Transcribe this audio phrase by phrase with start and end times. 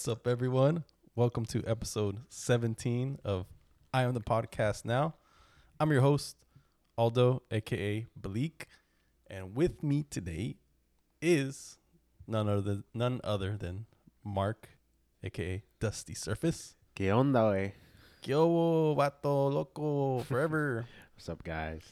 [0.00, 0.84] What's up, everyone?
[1.14, 3.44] Welcome to episode 17 of
[3.92, 5.16] I Am the Podcast Now.
[5.78, 6.36] I'm your host,
[6.96, 8.66] Aldo, aka Bleak,
[9.26, 10.56] and with me today
[11.20, 11.76] is
[12.26, 13.84] none other than, none other than
[14.24, 14.70] Mark,
[15.22, 16.76] aka Dusty Surface.
[16.96, 17.74] ¿Qué onda, wey?
[18.24, 20.86] Yo, vato loco, forever.
[21.14, 21.82] What's up, guys?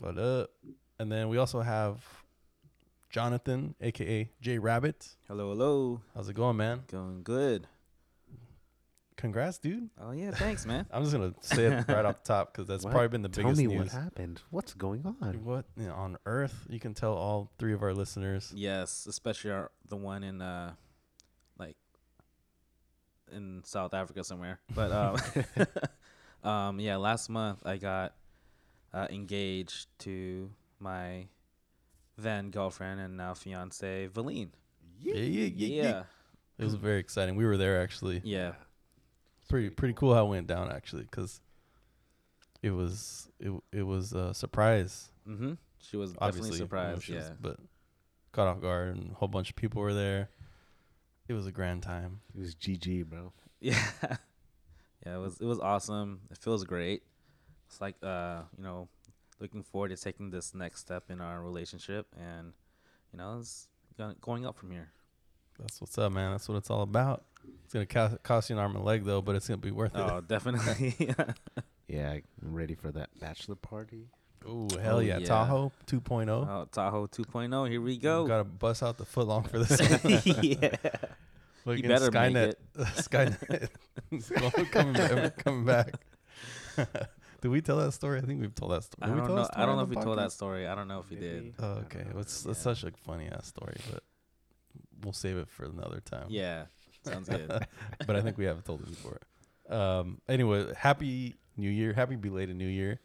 [0.00, 0.50] what up?
[0.98, 2.04] And then we also have
[3.10, 5.08] Jonathan, aka J Rabbit.
[5.28, 6.00] Hello, hello.
[6.14, 6.82] How's it going, man?
[6.90, 7.66] Going good.
[9.16, 9.88] Congrats, dude.
[9.98, 10.86] Oh yeah, thanks, man.
[10.92, 12.90] I'm just gonna say it right off the top because that's What?
[12.90, 13.78] probably been the Tell biggest me news.
[13.94, 14.42] what happened.
[14.50, 15.44] What's going on?
[15.44, 16.66] What you know, on earth?
[16.68, 18.52] You can tell all three of our listeners.
[18.54, 20.72] yes, especially our, the one in uh,
[21.58, 21.76] like
[23.32, 24.60] in South Africa somewhere.
[24.74, 25.16] But um,
[26.50, 28.12] um, yeah, last month I got
[28.92, 31.28] uh, engaged to my
[32.18, 34.50] then girlfriend and now fiance, Valine.
[35.00, 35.20] Yeah, yeah,
[35.54, 35.82] yeah, yeah.
[35.90, 36.02] Yeah,
[36.58, 37.36] It was very exciting.
[37.36, 38.20] We were there actually.
[38.24, 38.52] yeah,
[39.48, 41.40] Pretty pretty cool how it went down actually because
[42.62, 45.08] it was it it was a surprise.
[45.28, 45.52] Mm-hmm.
[45.80, 46.96] She was definitely Obviously, you know, surprised.
[46.96, 47.58] was- yeah, but
[48.32, 50.30] caught off guard and a whole bunch of people were there.
[51.28, 52.20] It was a grand time.
[52.34, 53.32] It was GG, bro.
[53.60, 53.82] Yeah.
[55.06, 56.20] yeah, it was it was awesome.
[56.30, 57.02] It feels great.
[57.68, 58.88] It's like uh, you know,
[59.40, 62.52] looking forward to taking this next step in our relationship and
[63.12, 63.68] you know, it's
[64.20, 64.90] going up from here.
[65.58, 66.32] That's what's up, man.
[66.32, 67.24] That's what it's all about.
[67.64, 69.70] It's gonna cost, cost you an arm and a leg though, but it's gonna be
[69.70, 70.94] worth it Oh, definitely.
[71.88, 74.08] Yeah, I'm ready for that bachelor party.
[74.42, 74.48] it.
[74.48, 75.18] Ooh, hell Oh, yeah.
[75.18, 75.26] yeah.
[75.26, 76.28] Tahoe 2.0.
[76.28, 78.26] oh, Tahoe 2.0, here we We go.
[78.26, 79.80] gotta bust out the foot long for this.
[80.42, 80.76] yeah.
[81.64, 82.58] Fucking better make it.
[82.76, 83.68] Skynet.
[84.72, 85.94] coming, back, coming back.
[87.46, 88.18] Did we tell that story?
[88.18, 89.02] I think we've told that story.
[89.02, 89.44] I Did we don't tell know.
[89.44, 90.32] story I don't on know if the we told that podcast?
[90.32, 90.66] story.
[90.66, 91.54] I don't know if we did.
[91.60, 92.00] Oh, okay.
[92.02, 92.20] don't know.
[92.20, 92.52] It's, Yeah.
[92.54, 94.02] such a funny ass story, but
[95.04, 96.26] we'll save it for another time.
[96.28, 96.64] Yeah.
[97.04, 97.48] Sounds good.
[98.06, 99.20] but I think we haven't told it before.
[99.70, 102.98] Um, anyway, happy New Year, happy belated New Year.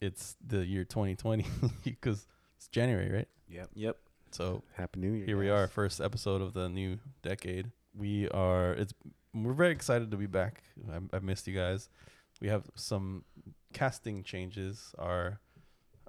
[0.00, 1.44] It's the year 2020
[1.84, 2.26] because
[2.56, 3.28] it's January, right?
[3.50, 3.68] Yep.
[3.74, 3.96] yep.
[4.30, 5.26] So Happy New Year.
[5.26, 5.52] here we guys.
[5.64, 7.70] are, first episode of the new decade.
[7.94, 8.72] We are.
[8.72, 8.94] It's.
[9.34, 10.62] We're very excited to be back.
[10.90, 11.90] I, I missed you guys.
[12.40, 13.24] We have some
[13.72, 14.94] casting changes.
[14.98, 15.40] Our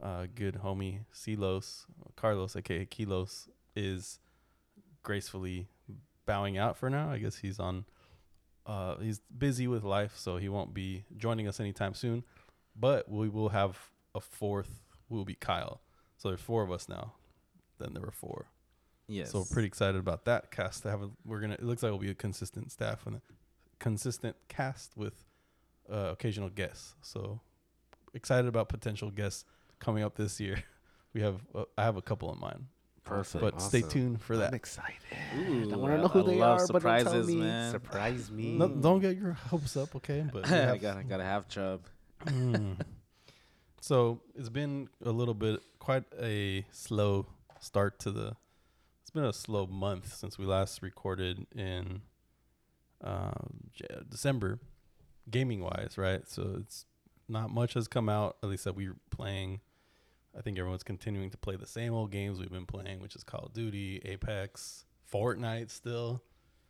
[0.01, 1.85] uh, good homie Silos
[2.15, 4.19] Carlos, aka C-Los, is
[5.03, 5.67] gracefully
[6.25, 7.09] bowing out for now.
[7.09, 7.85] I guess he's on.
[8.65, 12.23] Uh, he's busy with life, so he won't be joining us anytime soon.
[12.75, 13.77] But we will have
[14.13, 14.81] a fourth.
[15.07, 15.81] Will be Kyle.
[16.17, 17.13] So there's four of us now.
[17.77, 18.47] Then there were four.
[19.07, 19.31] Yes.
[19.31, 20.81] So we're pretty excited about that cast.
[20.83, 21.53] To have a, we're gonna.
[21.53, 23.21] It looks like it'll be a consistent staff and a
[23.79, 25.25] consistent cast with
[25.91, 26.95] uh, occasional guests.
[27.01, 27.39] So
[28.13, 29.45] excited about potential guests
[29.79, 30.63] coming up this year.
[31.13, 31.39] We have.
[31.55, 32.65] Uh, I have a couple in mind,
[33.05, 33.41] Perfect.
[33.41, 34.49] but stay tuned for that.
[34.49, 34.97] I'm excited.
[35.37, 37.35] Ooh, I want to know who I they love are, but don't tell surprises, me.
[37.37, 37.71] man.
[37.71, 38.57] Surprise me.
[38.57, 40.25] No, don't get your hopes up, okay?
[40.29, 41.83] But we I gotta gotta have Chubb.
[42.25, 42.81] Mm.
[43.79, 47.27] so it's been a little bit, quite a slow
[47.61, 48.35] start to the.
[49.03, 52.01] It's been a slow month since we last recorded in
[53.01, 54.59] um, J- December,
[55.29, 56.27] gaming wise, right?
[56.27, 56.85] So it's
[57.27, 58.37] not much has come out.
[58.43, 59.61] At least that we're playing.
[60.37, 63.23] I think everyone's continuing to play the same old games we've been playing, which is
[63.23, 65.69] Call of Duty, Apex, Fortnite.
[65.71, 66.21] Still,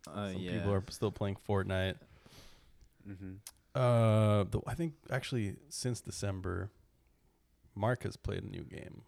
[0.08, 0.52] Uh, some yeah.
[0.52, 1.96] people are still playing Fortnite.
[3.08, 3.34] Mm-hmm.
[3.74, 6.70] Uh, the, I think actually since December,
[7.74, 9.02] Mark has played a new game,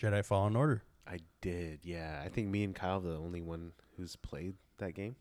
[0.00, 0.82] Jedi Fallen Order.
[1.06, 1.80] I did.
[1.82, 2.20] Yeah.
[2.24, 5.16] I think me and Kyle the only one who's played that game.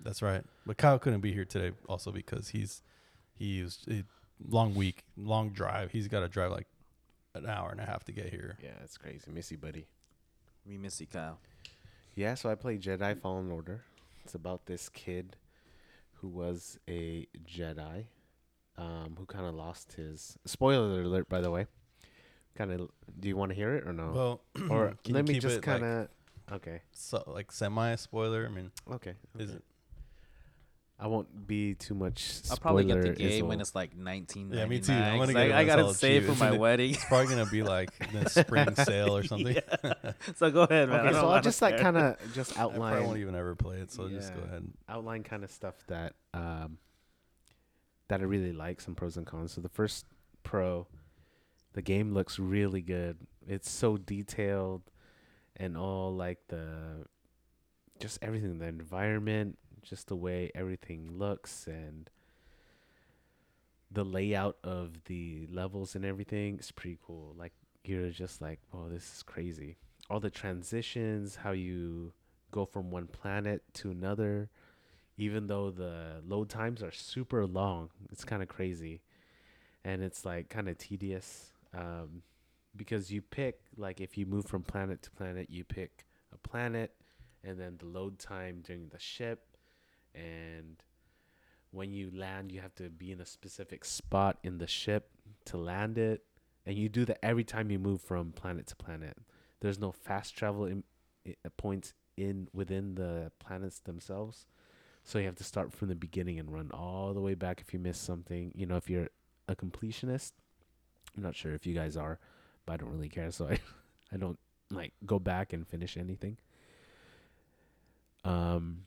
[0.00, 0.42] That's right.
[0.66, 2.82] But Kyle couldn't be here today also because he's
[3.34, 4.04] he was a
[4.46, 5.90] long week, long drive.
[5.92, 6.66] He's got to drive like
[7.34, 8.56] an hour and a half to get here.
[8.62, 9.30] Yeah, that's crazy.
[9.30, 9.86] Missy buddy.
[10.66, 11.38] We miss you, Kyle.
[12.14, 13.82] Yeah, so I played Jedi Fallen Order.
[14.24, 15.36] It's about this kid
[16.14, 18.04] who was a Jedi,
[18.76, 20.36] um, who kind of lost his.
[20.44, 21.66] Spoiler alert, by the way.
[22.56, 22.90] Kind of.
[23.18, 24.12] Do you want to hear it or no?
[24.12, 26.08] Well, or let me just it, kind like, of.
[26.52, 26.82] Okay.
[26.92, 28.46] so, like semi spoiler.
[28.46, 29.14] I mean, Okay.
[29.38, 29.62] is it?
[31.00, 32.40] I won't be too much.
[32.50, 34.50] I'll probably get the spoiler game when it's like 19.
[34.52, 34.92] Yeah, me too.
[34.92, 36.32] I'm gonna get it I when it's gotta all save cheap.
[36.36, 36.90] for my wedding.
[36.90, 39.56] It's probably gonna be like the spring sale or something.
[40.34, 40.98] so go ahead, man.
[40.98, 42.80] I Okay, don't- so I I'll don't just like kind of just outline.
[42.82, 44.66] I probably won't even ever play it, so just go ahead.
[44.88, 46.78] outline kind of stuff that um
[48.08, 49.52] that I really like, some pros and cons.
[49.52, 50.04] So the first
[50.42, 50.88] pro,
[51.74, 53.18] the game looks really good.
[53.46, 54.82] It's so detailed
[55.58, 57.06] and all like the
[57.98, 62.10] just everything, the environment, just the way everything looks and
[63.90, 67.34] the layout of the levels and everything is pretty cool.
[67.36, 67.52] Like
[67.84, 69.76] you're just like, oh, this is crazy.
[70.10, 72.12] All the transitions, how you
[72.50, 74.48] go from one planet to another,
[75.16, 77.90] even though the load times are super long.
[78.10, 79.02] It's kind of crazy,
[79.84, 82.22] and it's like kind of tedious um,
[82.78, 86.92] because you pick like if you move from planet to planet, you pick a planet,
[87.44, 89.56] and then the load time during the ship,
[90.14, 90.82] and
[91.70, 95.10] when you land, you have to be in a specific spot in the ship
[95.46, 96.22] to land it,
[96.64, 99.16] and you do that every time you move from planet to planet.
[99.60, 100.84] There's no fast travel in,
[101.26, 104.46] i uh, points in within the planets themselves,
[105.04, 107.72] so you have to start from the beginning and run all the way back if
[107.72, 108.52] you miss something.
[108.54, 109.08] You know, if you're
[109.48, 110.32] a completionist,
[111.16, 112.18] I'm not sure if you guys are,
[112.70, 113.58] I don't really care, so I
[114.12, 114.38] I don't
[114.70, 116.36] like go back and finish anything.
[118.24, 118.84] Um.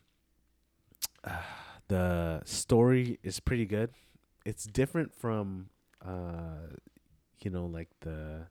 [1.88, 3.92] the story is pretty good.
[4.46, 5.70] It's different from
[6.06, 6.72] uh
[7.44, 8.48] you know like the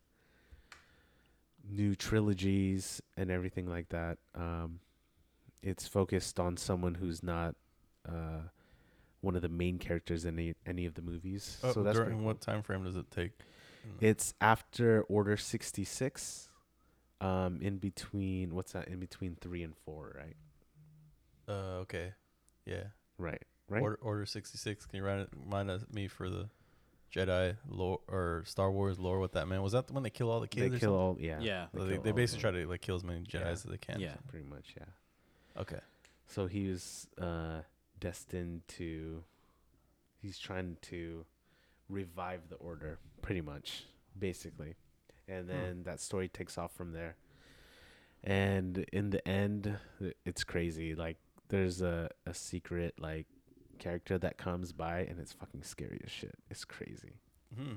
[1.69, 4.19] new trilogies and everything like that.
[4.35, 4.81] Um
[5.63, 7.55] it's focused on someone who's not
[8.09, 8.43] uh
[9.23, 11.59] one of the main characters in any, any of the movies.
[11.63, 12.27] Oh, so that's during cool.
[12.27, 13.33] what time frame does it take?
[13.87, 14.03] Mm.
[14.03, 16.49] It's after Order 66
[17.23, 20.37] um in between what's that in between 3 and 4, right?
[21.49, 22.13] uh okay,
[22.65, 22.85] yeah.
[23.19, 23.43] Right.
[23.69, 23.83] Right?
[23.83, 24.85] Order, Order sixty six.
[24.87, 26.49] Can you remind, remind us- me for the
[27.15, 30.31] Jedi lore or Star Wars lore what that man Was that the when they kill
[30.31, 30.77] all the they kids?
[30.77, 31.31] or kill something?
[31.33, 31.41] all yeah.
[31.41, 31.67] Yeah.
[31.77, 33.41] So they, they basically try to like kill as many Jedi's Yeah.
[33.49, 34.01] as they can.
[34.01, 34.09] Yeah.
[34.09, 34.27] something.
[34.29, 35.61] pretty much, yeah.
[35.61, 35.81] Okay.
[36.29, 37.61] So he was uh,
[37.99, 39.23] destined to.
[40.23, 41.25] He's trying to
[41.91, 43.85] revive the order, pretty much,
[44.19, 44.77] basically,
[45.29, 45.53] and Hmm.
[45.53, 47.17] then that story takes off from there.
[48.23, 49.79] And in the end,
[50.25, 50.95] it's crazy.
[50.95, 51.17] Like
[51.49, 53.27] there's a a secret like
[53.79, 56.35] character that comes by, and it's fucking scary as shit.
[56.51, 57.15] It's crazy.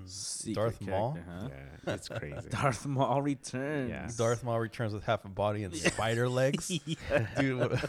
[0.06, 1.14] Secret Darth Maul.
[1.14, 1.50] character, Huh?
[1.88, 2.50] Yeah, it's crazy.
[2.52, 3.90] Darth Maul returns.
[3.90, 4.08] Yeah.
[4.18, 6.68] Darth Maul returns with half a body and spider legs.
[7.40, 7.80] Dude, what-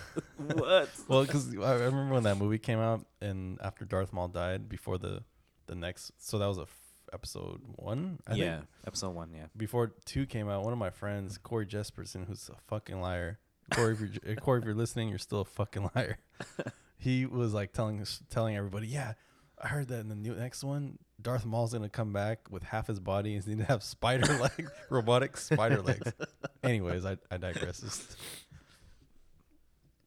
[0.57, 0.89] what?
[1.09, 4.97] well, because I remember when that movie came out, and after Darth Maul died, before
[4.97, 5.25] the
[5.67, 6.79] the next, so that was a f-
[7.13, 8.19] episode one.
[8.27, 8.69] I yeah, think.
[8.87, 9.31] episode one.
[9.35, 9.47] Yeah.
[9.57, 13.39] Before two came out, one of my friends, Corey Jesperson, who's a fucking liar.
[13.73, 16.19] Corey, if you're, uh, Corey, if you're listening, you're still a fucking liar.
[16.99, 19.15] he was like telling telling everybody, yeah,
[19.63, 22.89] I heard that in the new next one, Darth Maul's gonna come back with half
[22.89, 23.35] his body.
[23.35, 24.27] and He's gonna have spider
[24.59, 26.13] legs, robotic spider legs.
[26.63, 27.79] Anyways, I, I digress.
[27.83, 28.17] It's-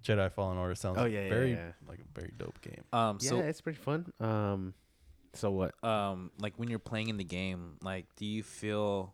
[0.03, 1.71] Jedi Fallen Order sounds Oh, yeah, yeah, very yeah.
[1.88, 2.83] like a very dope game.
[2.94, 3.18] Um.
[3.19, 4.12] yeah, it's pretty fun.
[4.21, 4.74] Um,
[5.38, 5.84] so what?
[5.84, 9.13] um like when you're playing in the game like do you feel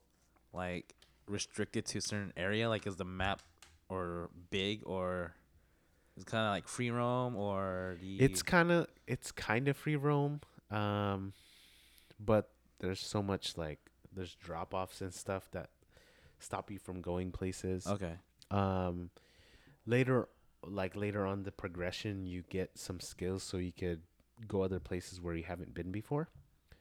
[0.53, 0.93] like
[1.27, 3.41] restricted to a certain area like is the map
[3.89, 5.33] or big or
[6.15, 9.75] it's kind of like free roam or do you It's kind of it's kind of
[9.75, 11.33] free roam, um,
[12.19, 12.49] but
[12.79, 13.79] there's so much like
[14.15, 15.69] there's drop offs and stuff that
[16.39, 17.87] stop you from going places.
[17.87, 18.13] okay
[18.51, 19.09] Um,
[19.87, 20.27] later,
[20.63, 24.01] like later on the progression, you get some skills so you could
[24.47, 26.29] go other places where you haven't been before.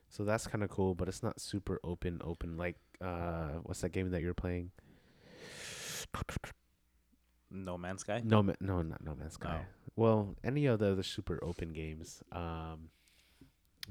[0.08, 2.20] So that's kind of cool, but it's not super open.
[2.24, 4.70] Open like uh, what's that game that you're playing?
[7.50, 9.60] no man's sky No, Ma- no, not No Man's Sky.
[9.60, 9.66] Oh.
[9.96, 12.88] Well, any of the other super open games, um,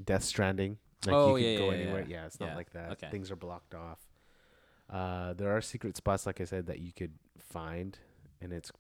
[0.04, 2.02] Death Stranding, like Oh, you can yeah, go yeah, yeah, anywhere.
[2.02, 2.08] yeah.
[2.22, 2.92] Yeah, it's not Yeah, like that.
[2.94, 3.10] okay.
[3.12, 4.00] Things are blocked off.
[4.90, 7.98] Uh, there are secret spots, like I said, that you could find,
[8.42, 8.72] and it's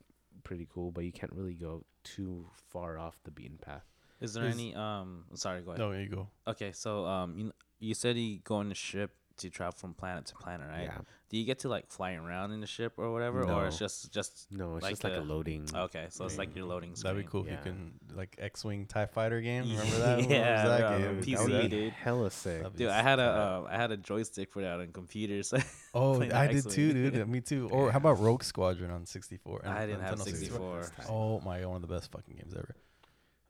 [0.43, 0.91] pretty cool.
[0.91, 3.85] But you can't really go too far off the beaten path.
[4.21, 6.27] Is there Is- any um sorry go ahead No, there you go.
[6.47, 10.25] okay so um you, you said you go on the ship to travel from planet
[10.27, 10.99] to planet right Yeah.
[11.29, 14.13] do you get to like fly around in the ship or whatever or it's just
[14.13, 15.67] just No, it's Like just like a loading.
[15.73, 17.53] okay so it's like your loading screen That'd be cool Yeah.
[17.53, 19.63] if you can like X-wing Tie Fighter game.
[19.69, 20.29] Remember that?
[20.29, 21.21] Yeah, that bro, game?
[21.23, 21.93] PC, That would be- dude.
[21.93, 22.75] Hella sick.
[22.75, 25.53] Dude, I had a uh, I had a joystick for that on computers.
[25.93, 27.27] Oh, I did too, dude.
[27.27, 27.67] Me too.
[27.71, 29.65] Or how about Rogue Squadron on 64?
[29.65, 30.91] I didn't have 64.
[31.09, 32.75] Oh my god, one of the best fucking games ever.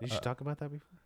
[0.01, 1.00] Did you uh, talk about that before?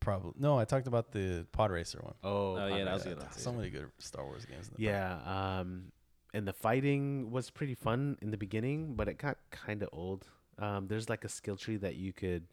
[0.00, 0.58] Probably no.
[0.58, 2.14] I talked about the Pod Racer one.
[2.24, 3.26] Oh, Oh, yeah, that was Pod a good Racer.
[3.26, 3.40] one, too.
[3.40, 4.68] So many good Star Wars games.
[4.68, 5.18] In the Yeah,
[5.60, 5.92] um,
[6.32, 10.26] and the fighting was pretty fun in the beginning, but it got kind of old.
[10.58, 12.44] Um, there's like a skill tree that you could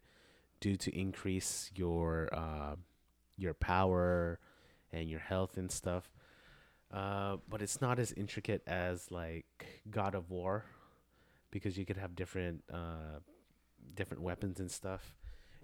[0.60, 2.76] do to increase your uh,
[3.36, 4.38] your power
[4.92, 6.10] and your health and stuff.
[6.92, 10.64] Uh, but it's not as intricate as like God of War,
[11.50, 13.20] because you could have different uh,
[13.94, 15.14] different weapons and stuff,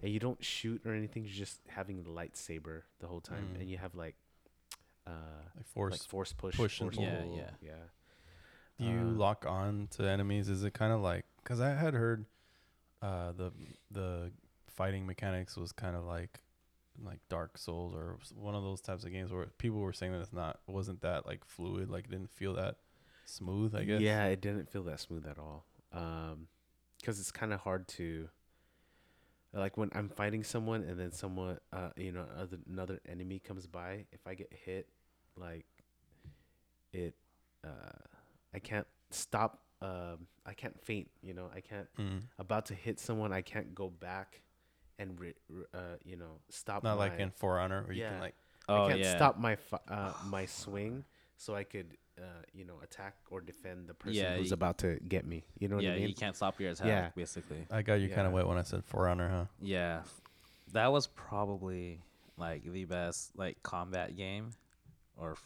[0.05, 1.25] and you don't shoot or anything.
[1.25, 3.61] You're just having the lightsaber the whole time, Mm.
[3.63, 4.15] and you have like
[5.07, 5.11] uh,
[5.57, 5.93] like Force.
[5.93, 7.23] like force push, push and force pull.
[7.29, 7.37] pull.
[7.37, 7.73] Yeah, yeah.
[8.79, 10.49] Do you uh, lock on to enemies?
[10.49, 11.25] Is it kind of like?
[11.43, 12.27] Because I had heard
[13.03, 13.53] uh, the
[13.91, 14.31] the
[14.67, 16.41] fighting mechanics was kind of like
[17.05, 20.21] like Dark Souls or one of those types of games where people were saying that
[20.21, 22.77] it's not wasn't that like fluid, like it didn't feel that
[23.27, 23.75] smooth.
[23.75, 24.01] I guess.
[24.01, 25.65] Yeah, it didn't feel that smooth at all.
[25.93, 26.49] Um,
[26.99, 28.29] because it's kind of hard to
[29.55, 33.67] like when I'm fighting someone and then someone uh you know other, another enemy comes
[33.67, 34.89] by if I get hit
[35.37, 35.67] like
[36.93, 37.15] it
[37.65, 37.69] uh
[38.55, 42.23] I can't stop um I can't feint you know I can't Mm.
[42.39, 44.41] about to hit someone I can't go back
[44.99, 48.21] and re- re- uh you know stop Not like in For Honor where you can
[48.21, 48.35] like
[48.69, 49.17] Oh I can't yeah.
[49.17, 51.05] stop my fi- uh, my swing,
[51.37, 54.79] so I could uh, you know attack or defend the person Yeah, who's y- about
[54.79, 55.45] to get me.
[55.59, 56.03] You know what yeah, I mean?
[56.03, 56.87] Yeah, you can't stop your attack.
[56.87, 57.11] Yeah.
[57.15, 57.67] Basically.
[57.71, 59.45] I got you kind of wet when I said For Honor, huh?
[59.61, 60.03] Yeah,
[60.73, 62.01] that was probably
[62.37, 64.51] like the best like combat game,
[65.17, 65.37] or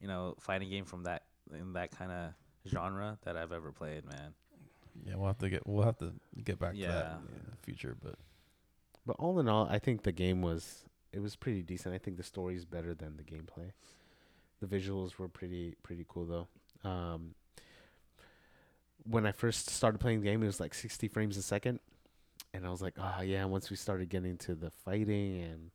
[0.00, 2.32] you know fighting game from that in that kind of
[2.68, 4.04] genre that I've ever played.
[4.04, 4.34] Man.
[5.06, 6.12] Yeah, we'll have to get we'll have to
[6.44, 8.16] get back to that in the future, but
[9.06, 11.94] But all in all, I think the game was it was pretty decent.
[11.94, 13.72] I think the story's better than the gameplay.
[14.62, 16.88] The visuals were pretty pretty cool though.
[16.88, 17.34] Um,
[19.04, 21.80] when I first started playing the game, it was like 60 frames a second,
[22.54, 23.44] and I was like, ah, yeah.
[23.44, 25.70] Once we started getting to the fighting and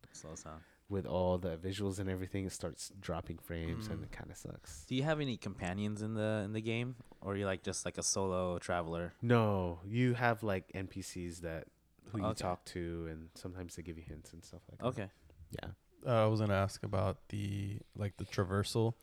[0.89, 4.03] with all the visuals and everything, it starts dropping frames, and Mm.
[4.06, 4.86] it kind of sucks.
[4.86, 7.84] Do you have any companions in the in the game, or are you like just
[7.84, 9.13] like a solo traveler?
[9.22, 11.67] No, you have like NPCs that
[12.12, 14.86] who you talk to, and sometimes they give you hints and stuff like that.
[14.86, 15.12] Okay.
[15.51, 15.72] Yeah.
[16.06, 18.94] Uh, I was gonna ask about the like the traversal.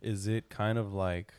[0.00, 1.32] Is it kind of like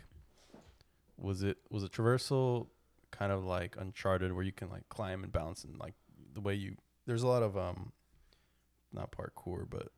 [1.18, 2.68] was it was a traversal
[3.12, 5.94] kind of like Uncharted where you can like climb and bounce and like
[6.34, 7.92] the way you there's a lot of um
[8.92, 9.90] not parkour but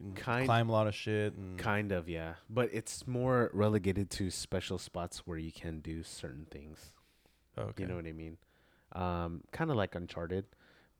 [0.00, 2.34] you can Kind- climb a lot of shit and Kind of, yeah.
[2.48, 6.92] But it's more relegated to special spots where you can do certain things.
[7.58, 7.82] okay.
[7.82, 8.38] You know what I mean?
[8.92, 10.46] Um, kind of like Uncharted,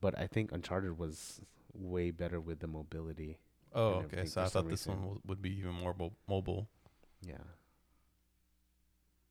[0.01, 1.41] but I think Uncharted was
[1.73, 3.37] way better with the mobility.
[3.73, 6.67] oh okay so I thought this one w- would be even more mo- mobile
[7.25, 7.37] Yeah.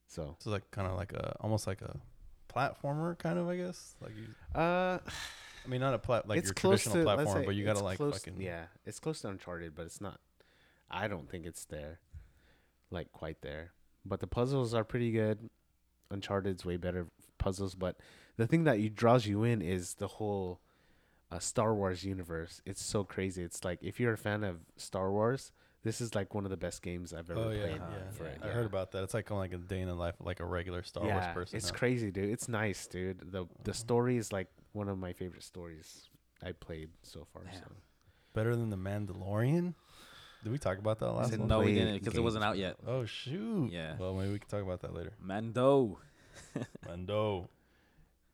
[0.07, 1.97] So, so like kind of like a almost like a
[2.53, 4.99] platformer kind of I guess like you uh,
[5.65, 8.15] I mean not a plat like your traditional to, platform but you gotta like close,
[8.15, 10.19] fucking yeah, it's close to Uncharted, but it's not.
[10.91, 12.01] I don't think it's there,
[12.91, 13.73] like quite there.
[14.05, 15.49] But the puzzles are pretty good.
[16.11, 17.07] Uncharted's way better
[17.39, 17.97] puzzles, but
[18.37, 20.61] the thing that you draws you in is the whole
[21.31, 22.61] uh, Star Wars universe.
[22.67, 23.43] It's so crazy.
[23.43, 26.57] It's like if you're a fan of Star Wars, this is like one of the
[26.57, 27.77] best games I've ever Oh yeah, played.
[27.77, 28.11] yeah.
[28.13, 29.03] for it, I heard about that.
[29.05, 31.25] It's like on like a day in the life of like a regular Star Wars
[31.33, 31.57] person.
[31.57, 31.77] it's huh?
[31.77, 32.31] crazy, dude.
[32.31, 33.33] It's nice, dude.
[33.33, 36.09] the The story is like one of my favorite stories
[36.43, 37.45] I played so far.
[37.45, 37.55] Damn.
[37.55, 37.67] So.
[38.35, 39.75] Better than the Mandalorian.
[40.43, 41.49] Did we talk about that last said one?
[41.49, 42.77] no, we didn't because it wasn't out yet.
[42.87, 43.71] Oh shoot.
[43.73, 43.97] Yeah.
[43.99, 45.13] Well, maybe we can talk about that later.
[45.21, 45.99] Mando.
[46.87, 47.49] Mando.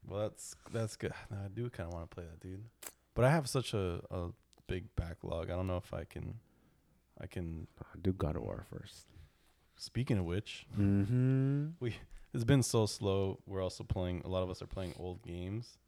[0.08, 1.12] Well, that's that's good.
[1.30, 2.64] No, I do kind of want to play that, dude.
[3.14, 4.28] But I have such a, a
[4.66, 5.50] big backlog.
[5.50, 6.34] I don't know if I can.
[7.20, 7.66] I can.
[8.00, 9.06] Do God of War first.
[9.76, 11.86] Speaking of which, Mm-hmm.
[12.34, 13.40] it's been so slow.
[13.46, 14.22] We're also playing.
[14.25, 15.78] A lot of us are playing old games,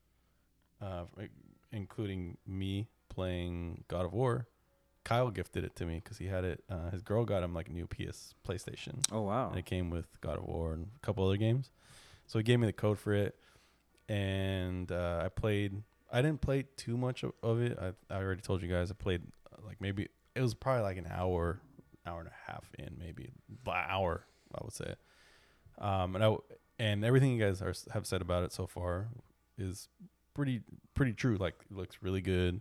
[0.83, 1.05] uh,
[1.73, 4.47] including me playing God of War.
[5.05, 6.65] Kyle gifted it to me because he had it.
[6.69, 9.49] Uh, his girl got him like a new PS PlayStation, Oh wow.
[9.51, 11.71] and it came with God of War and a couple other games.
[12.27, 13.35] So he gave me the code for it,
[14.09, 15.83] and uh, I played.
[16.11, 17.79] I didn't play too much of, of it.
[17.79, 19.23] I, I already told you guys I played
[19.53, 21.61] uh, like maybe it was probably like an hour,
[22.07, 24.25] hour and a half in, maybe an hour.
[24.55, 24.95] I would say.
[25.79, 26.37] Um, and I
[26.79, 29.09] and everything you guys are, have said about it so far
[29.57, 29.89] is
[30.35, 30.63] pretty
[30.95, 31.37] pretty true.
[31.37, 32.61] Like it looks really good.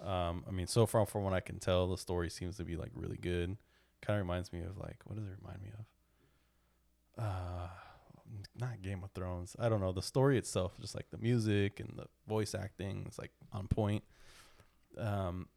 [0.00, 2.76] Um, I mean, so far from what I can tell, the story seems to be
[2.76, 3.56] like really good.
[4.00, 7.24] Kind of reminds me of like what does it remind me of?
[7.24, 7.68] Uh,
[8.58, 9.56] not Game of Thrones.
[9.58, 9.92] I don't know.
[9.92, 14.04] The story itself, just like the music and the voice acting, is like on point.
[14.98, 15.48] Um,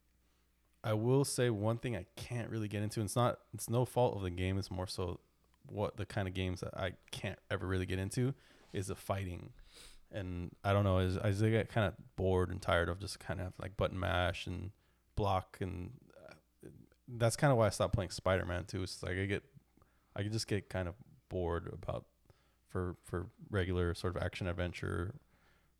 [0.84, 3.01] I will say one thing I can't really get into.
[3.01, 3.39] It's not.
[3.53, 4.58] It's no fault of the game.
[4.58, 5.20] It's more so
[5.65, 8.34] what the kind of games that I can't ever really get into
[8.74, 9.51] is the fighting.
[10.12, 11.00] And I don't know.
[11.00, 14.00] Is I just get kind of bored and tired of just kind of like button
[14.00, 14.72] mash and
[15.15, 15.92] block, and
[16.30, 16.34] uh,
[17.08, 18.84] that's kind of why I stopped playing Spider Man too.
[18.84, 19.44] It's like I get,
[20.15, 20.96] I just get kind of
[21.30, 22.06] bored about
[22.74, 25.13] for for regular sort of action adventure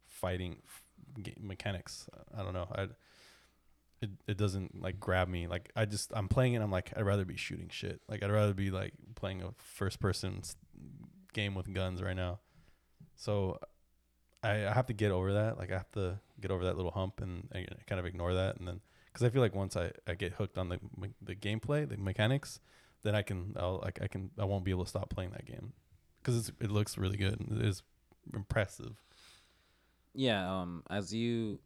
[0.06, 2.08] fighting f- mechanics.
[2.38, 2.68] I don't know.
[2.74, 2.88] I
[4.02, 5.48] it it doesn't like grab me.
[5.48, 6.62] Like I just I'm playing it.
[6.62, 8.00] I'm like I'd rather be shooting shit.
[8.08, 10.44] Like I'd rather be like playing a first person
[11.34, 12.40] game with guns right now.
[13.16, 13.60] So
[14.44, 15.58] I, I have to get over that.
[15.58, 18.58] Like I have to get over that little hump and, and kind of ignore that.
[18.58, 20.80] And then because I feel like once I, I get hooked on the
[21.24, 22.60] the gameplay, the mechanics,
[23.02, 25.46] then I can I'll like I can I won't be able to stop playing that
[25.46, 25.74] game
[26.24, 27.40] because it looks really good.
[27.40, 27.84] and It is
[28.34, 28.96] impressive.
[30.14, 31.60] Yeah, um, as you,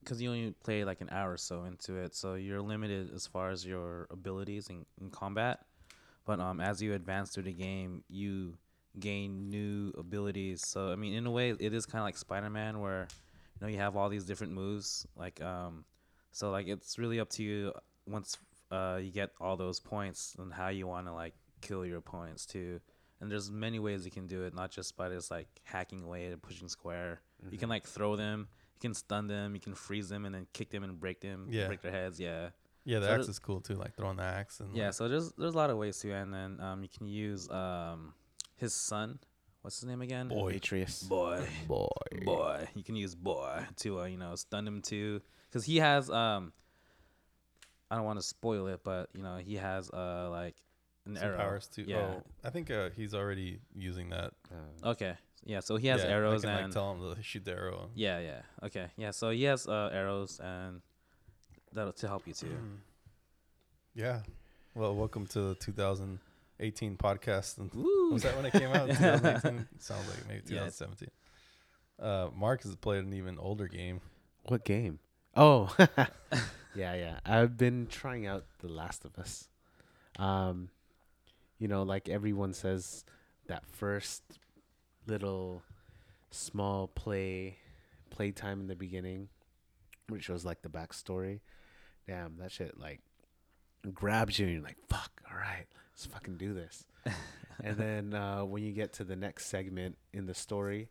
[0.00, 3.26] because you only play like an hour or so into it, so you're limited as
[3.26, 5.60] far as your abilities in, in combat.
[6.24, 8.54] But um, as you advance through the game, you
[8.98, 10.66] gain new abilities.
[10.66, 13.08] So I mean, in a way, it is kind of like Spider-Man, where
[13.54, 15.06] you know you have all these different moves.
[15.16, 15.84] Like um,
[16.30, 17.72] so like it's really up to you
[18.06, 18.36] once
[18.72, 22.46] uh you get all those points and how you want to like kill your opponents
[22.46, 22.80] too.
[23.22, 26.26] And there's many ways you can do it, not just by just like hacking away
[26.26, 27.20] and pushing square.
[27.50, 30.46] You can like throw them, you can stun them, you can freeze them, and then
[30.52, 31.68] kick them and break them, Yeah.
[31.68, 32.18] break their heads.
[32.18, 32.50] Yeah.
[32.84, 35.08] Yeah, the So axe is cool too, like throwing the axe and Yeah, like- so
[35.08, 38.12] there's there's a lot of ways to, and then um, you can use um,
[38.56, 39.20] his son.
[39.60, 40.26] What's his name again?
[40.26, 41.04] Boy, Atreus.
[41.04, 41.86] Boy, Boy.
[42.24, 42.66] boy.
[42.74, 46.52] You can use boy to uh, you know stun him too, because he has um.
[47.88, 50.56] I don't want to spoil it, but you know he has uh like
[51.06, 51.36] an some arrow.
[51.36, 51.82] powers too.
[51.86, 51.96] Yeah.
[51.98, 54.32] Oh, I think uh, he's already using that.
[54.50, 55.14] Uh, Okay.
[55.44, 55.60] Yeah.
[55.60, 57.90] So he has Yeah, arrows I can, and like tell him to shoot the arrow.
[57.94, 58.42] yeah, yeah.
[58.62, 58.86] Okay.
[58.96, 59.10] Yeah.
[59.10, 60.80] So he has uh, arrows and
[61.72, 62.46] that'll to help you too.
[62.46, 62.76] Mm.
[63.94, 64.20] Yeah.
[64.74, 67.58] Well, welcome to the 2018 podcast.
[67.58, 68.10] And Woo!
[68.12, 68.86] was that when it came out?
[68.96, 69.68] 2018?
[69.78, 70.64] Sounds like maybe Yeah.
[70.70, 71.08] 2017.
[72.00, 74.00] Uh, Mark has played an even older game.
[74.44, 74.98] What game?
[75.36, 75.74] Oh,
[76.74, 77.18] yeah, yeah.
[77.26, 79.46] I've been trying out The Last of Us.
[80.18, 80.70] Um,
[81.62, 83.04] you know, like everyone says,
[83.46, 84.24] that first
[85.06, 85.62] little
[86.32, 87.56] small play,
[88.10, 89.28] playtime in the beginning,
[90.08, 91.38] which was like the backstory.
[92.08, 92.98] Damn, that shit like
[93.94, 96.84] grabs you and you're like, fuck, all right, let's fucking do this.
[97.62, 100.88] and then uh, when you get to the next segment in the story,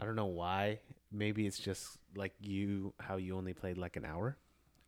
[0.00, 0.80] I don't know why.
[1.12, 4.38] Maybe it's just like you, how you only played like an hour.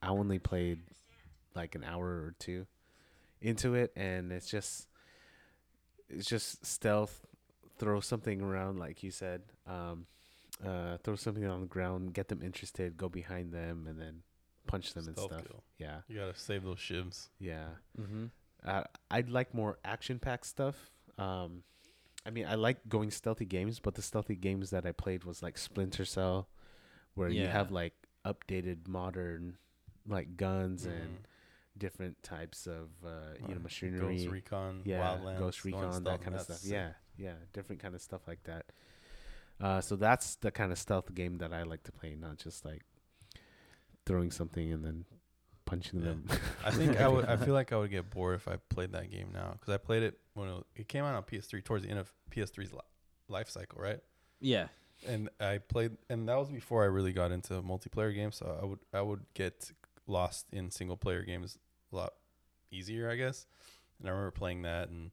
[0.02, 0.80] I only played
[1.54, 2.66] like an hour or two
[3.40, 4.88] into it, and it's just,
[6.08, 7.26] it's just stealth.
[7.78, 9.42] Throw something around, like you said.
[9.66, 10.06] Um,
[10.64, 14.22] uh, throw something on the ground, get them interested, go behind them, and then
[14.66, 15.46] punch them Stealth and stuff.
[15.46, 15.62] kill.
[15.78, 17.28] Yeah, You gotta save those shivs.
[17.38, 17.66] yeah.
[18.00, 18.26] Mm-hmm.
[18.64, 20.90] Uh, I'd like more action-packed stuff.
[21.18, 21.62] Um,
[22.24, 25.42] I mean, I like going stealthy games, but the stealthy games that I played was
[25.42, 26.48] like Splinter Cell,
[27.14, 27.92] where you have like
[28.24, 29.58] updated, modern,
[30.08, 31.24] like guns and Mm.
[31.78, 34.16] Different types of uh, you know machinery.
[34.18, 36.56] Ghost Recon, yeah, Wildlands, Ghost going Recon, that kind of stuff.
[36.58, 36.72] sick.
[36.72, 38.66] Yeah, yeah, different kind of stuff like that.
[39.60, 42.64] Uh, so that's the kind of stealth game that I like to play, not just
[42.64, 42.82] like
[44.04, 45.04] throwing something and then
[45.64, 46.06] punching Yeah.
[46.10, 46.28] them.
[46.64, 47.24] I think I would.
[47.24, 49.78] I feel like I would get bored if I played that game now because I
[49.78, 52.80] played it when it, it came out on PS3 towards the end of PS3's li-
[53.28, 54.00] life cycle, right?
[54.40, 54.68] Yeah.
[55.06, 58.36] And I played, and that was before I really got into multiplayer games.
[58.36, 59.70] So I would I would get
[60.06, 61.58] lost in single player games
[61.96, 62.12] a lot
[62.70, 63.46] easier, I guess.
[63.98, 65.10] And I remember playing that and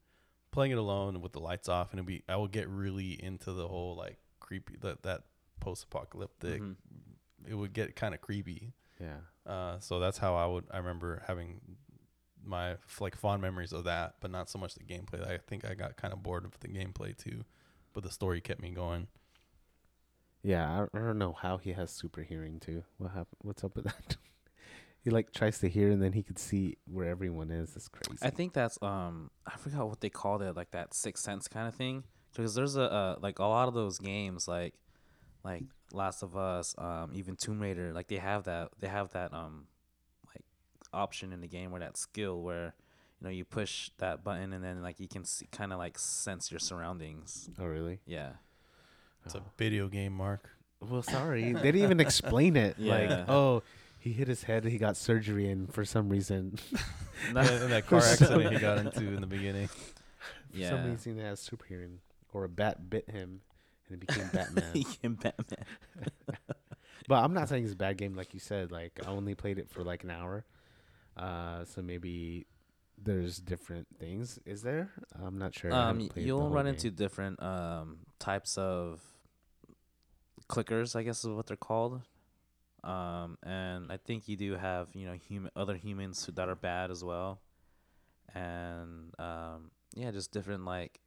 [0.52, 3.54] playing it alone with the lights off, and it'd be I would get really into
[3.54, 5.24] the whole like creepy that that
[5.60, 6.62] post apocalyptic.
[6.62, 6.76] Mhm.
[7.48, 8.74] It would get kind of creepy.
[9.00, 9.17] yeah.
[9.46, 10.65] Uh, so that's how I would.
[10.72, 11.60] I remember having
[12.46, 15.26] my like fond memories of that, but not so much the gameplay.
[15.28, 17.43] I think I got kind of bored of the gameplay too,
[17.93, 19.08] but the story kept me going.
[20.41, 22.84] Yeah, I, I don't know how he has super hearing too.
[22.98, 23.38] What happened?
[23.41, 24.17] What's up with that?
[25.04, 27.76] he like tries to hear and then he could see where everyone is.
[27.76, 28.18] It's crazy.
[28.22, 31.68] I think that's um I forgot what they called it, like that sixth sense kind
[31.68, 32.04] of thing.
[32.36, 34.74] Because there's a uh, like a lot of those games, like
[35.44, 39.34] like Last of Us, um, even Tomb Raider, like they have that they have that
[39.34, 39.68] um
[40.28, 40.44] like
[40.94, 42.74] option in the game where that skill where
[43.20, 46.00] you know you push that button and then like you can see kind of like
[46.00, 47.50] sense your surroundings.
[47.60, 48.00] oh really?
[48.06, 48.32] Yeah.
[49.26, 49.39] It's Oh.
[49.39, 50.50] a video game, Mark.
[50.82, 52.76] Well, sorry, they didn't even explain it.
[52.80, 52.94] Yeah.
[52.94, 53.63] Like, oh,
[54.04, 54.66] he hit his head.
[54.66, 56.58] He got surgery, and for some reason,
[57.34, 59.68] Not in that car accident he got into in the beginning.
[59.68, 60.70] for Yeah.
[60.72, 62.00] some reason, he has super hearing,
[62.34, 63.42] or a bat bit him,
[63.88, 64.84] and he became Batman.
[65.04, 65.66] In Batman.
[67.08, 68.72] But I'm not saying it's a bad game, like you said.
[68.72, 70.46] Like I only played it for like an hour,
[71.18, 72.46] uh, so maybe
[73.02, 74.39] there's different things.
[74.46, 74.89] Is there?
[75.22, 75.72] I'm not sure.
[75.74, 76.74] Um, haven't y- played the you'll run game.
[76.76, 79.02] into different um types of
[80.50, 82.02] clickers, I guess is what they're called.
[82.84, 86.91] Um, and I think you do have you know human other humans that are bad
[86.91, 87.41] as well,
[88.34, 91.00] and um, yeah, just different like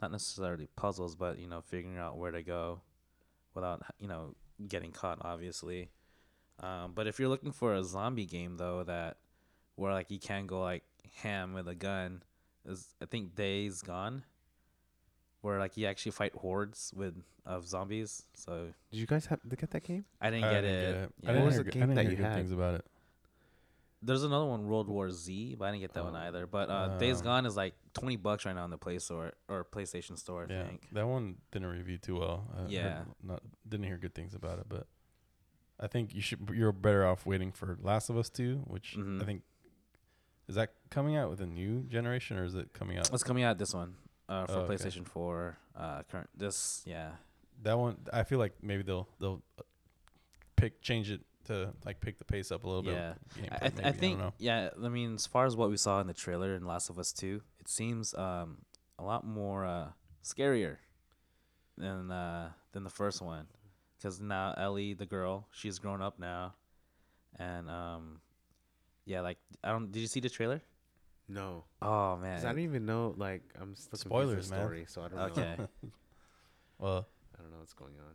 [0.00, 2.80] not necessarily puzzles, but you know figuring out where to go
[3.54, 4.34] without you know
[4.68, 5.90] getting caught, obviously.
[6.60, 9.18] Um, but if you're looking for a zombie game though, that
[9.76, 10.84] where like you can go like
[11.22, 12.22] ham with a gun,
[12.64, 14.24] is I think Days Gone,
[15.42, 18.24] where like you actually fight hordes with of zombies.
[18.34, 20.04] So Did you guys have to get that game?
[20.20, 20.88] I didn't I get didn't it.
[20.88, 21.02] I Yeah.
[21.02, 22.34] What didn't was hear the good- I game didn't that hear you good had?
[22.36, 22.86] things about it.
[24.04, 26.18] There's another one, World War Z, but I didn't get that one Oh.
[26.20, 26.46] either.
[26.46, 27.24] But uh, Days Oh.
[27.24, 30.46] Gone is like twenty bucks right now in the Play Store or PlayStation Store.
[30.50, 30.88] I Yeah, think.
[30.92, 32.48] that one didn't review too well.
[32.52, 33.04] I heard Yeah.
[33.22, 34.86] not didn't hear good things about it, but
[35.78, 36.50] I think you should.
[36.52, 39.22] You're better off waiting for Last of Us Two, which Mhm.
[39.22, 39.42] I think
[40.48, 43.08] is that coming out with a new generation or is it coming out?
[43.12, 43.94] It's coming out this one.
[44.32, 44.74] Uh, for Oh, okay.
[44.74, 45.58] PlayStation 4.
[45.76, 47.12] Uh, current this, yeah,
[47.62, 49.62] That one, I feel like maybe they'll they'll uh,
[50.56, 53.14] pick change it to like pick the pace up a little yeah.
[53.36, 53.52] bit.
[53.52, 54.32] I, I, gameplay, th- maybe, I think don't know.
[54.38, 54.70] yeah.
[54.84, 57.12] I mean, as far as what we saw in the trailer in Last of Us
[57.12, 58.58] Two, it seems um
[58.98, 59.88] a lot more uh
[60.22, 60.76] scarier
[61.78, 63.46] than uh than the first one,
[63.98, 66.54] because now Ellie, the girl, she's grown up now,
[67.38, 68.20] and um
[69.04, 69.90] yeah, like I don't.
[69.90, 70.62] Did you see the trailer?
[71.32, 72.40] No, Oh man.
[72.40, 73.14] I don't even know.
[73.16, 74.64] Like, I'm still confused Spoilers, with the man.
[74.64, 75.24] story, so I don't know.
[75.42, 75.56] Okay.
[76.78, 77.06] Well,
[77.38, 78.14] I don't know what's going on.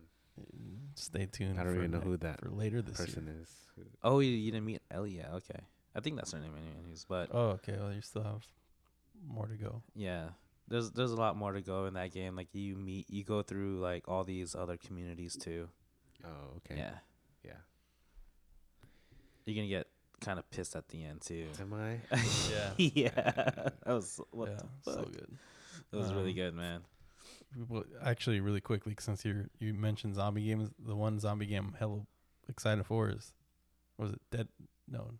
[0.94, 1.58] stay tuned.
[1.58, 3.36] I don't for even know ne- who that for later this person year.
[3.42, 3.50] is.
[3.76, 5.30] Who- oh, you, you didn't meet Ellie yet?
[5.34, 5.60] Okay.
[5.94, 7.06] I think that's her name, anyways.
[7.08, 7.76] But Oh, okay.
[7.78, 8.46] Well, you still have
[9.26, 9.82] more to go.
[9.96, 10.28] Yeah.
[10.68, 12.36] There's there's a lot more to go in that game.
[12.36, 15.68] Like you meet you go through like all these other communities too.
[16.24, 16.76] Oh, okay.
[16.78, 16.90] Yeah.
[17.42, 17.52] Yeah.
[19.46, 19.87] You're gonna get
[20.20, 21.46] kind of pissed at the end too.
[21.60, 21.98] Am I?
[22.50, 22.70] Yeah.
[22.76, 23.10] yeah.
[23.10, 25.38] That was what yeah, the so good.
[25.92, 26.80] It was really Um, good, man.
[27.68, 31.74] Well, actually, really quickly, since you you mentioned zombie games, the one zombie game I'm
[31.78, 32.00] hella
[32.48, 33.32] excited for is,
[33.96, 34.48] was it Dead?
[34.86, 35.12] No,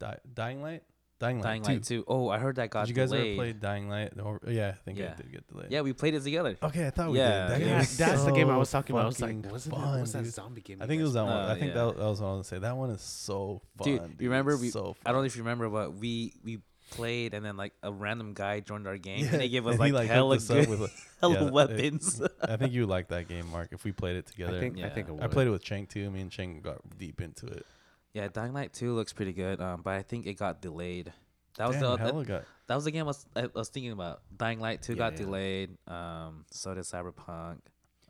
[0.00, 0.82] Di- Dying Light.
[1.18, 1.44] Dying Light.
[1.44, 2.04] Dying Light 2.
[2.06, 3.32] Oh, I heard that got Did you guys delayed.
[3.32, 4.12] ever play Dying Light?
[4.22, 5.12] Or, yeah, I think Yeah.
[5.12, 5.70] it did get delayed.
[5.70, 6.56] yeah, we played it together.
[6.62, 7.50] Okay, I thought we Yeah, did.
[7.50, 7.58] That yeah.
[7.58, 9.02] game Yeah, was that's the game I was talking about.
[9.04, 10.78] I was like, fucking wasn't fun, that, what's that zombie game?
[10.80, 11.32] I think it was that one.
[11.32, 11.84] Uh, I think yeah.
[11.86, 12.58] that, that was what I was gonna say.
[12.60, 15.42] That one is so fun, Dude, you remember we- So I don't know if you
[15.42, 19.32] remember, but we we played and then like a random guy joined our game Yeah,
[19.32, 21.52] and they gave us like, he, hooked hella us up good with, hella yeah, it-
[21.52, 22.22] weapons.
[22.42, 23.68] I think you would like that game, Mark.
[23.72, 24.88] If we played it together, I think I Yeah.
[24.90, 26.08] think I, I played it with Cheng too.
[26.10, 27.66] Me and Cheng got deep into it.
[28.14, 29.60] Yeah, Dying Light 2 looks pretty good.
[29.60, 31.12] Um, but I think it got delayed.
[31.56, 33.92] That was Damn, the that, got that was the game I was, I was thinking
[33.92, 34.22] about.
[34.36, 35.18] Dying Light 2 Yeah, got yeah.
[35.18, 35.76] delayed.
[35.88, 37.58] Um, so did Cyberpunk.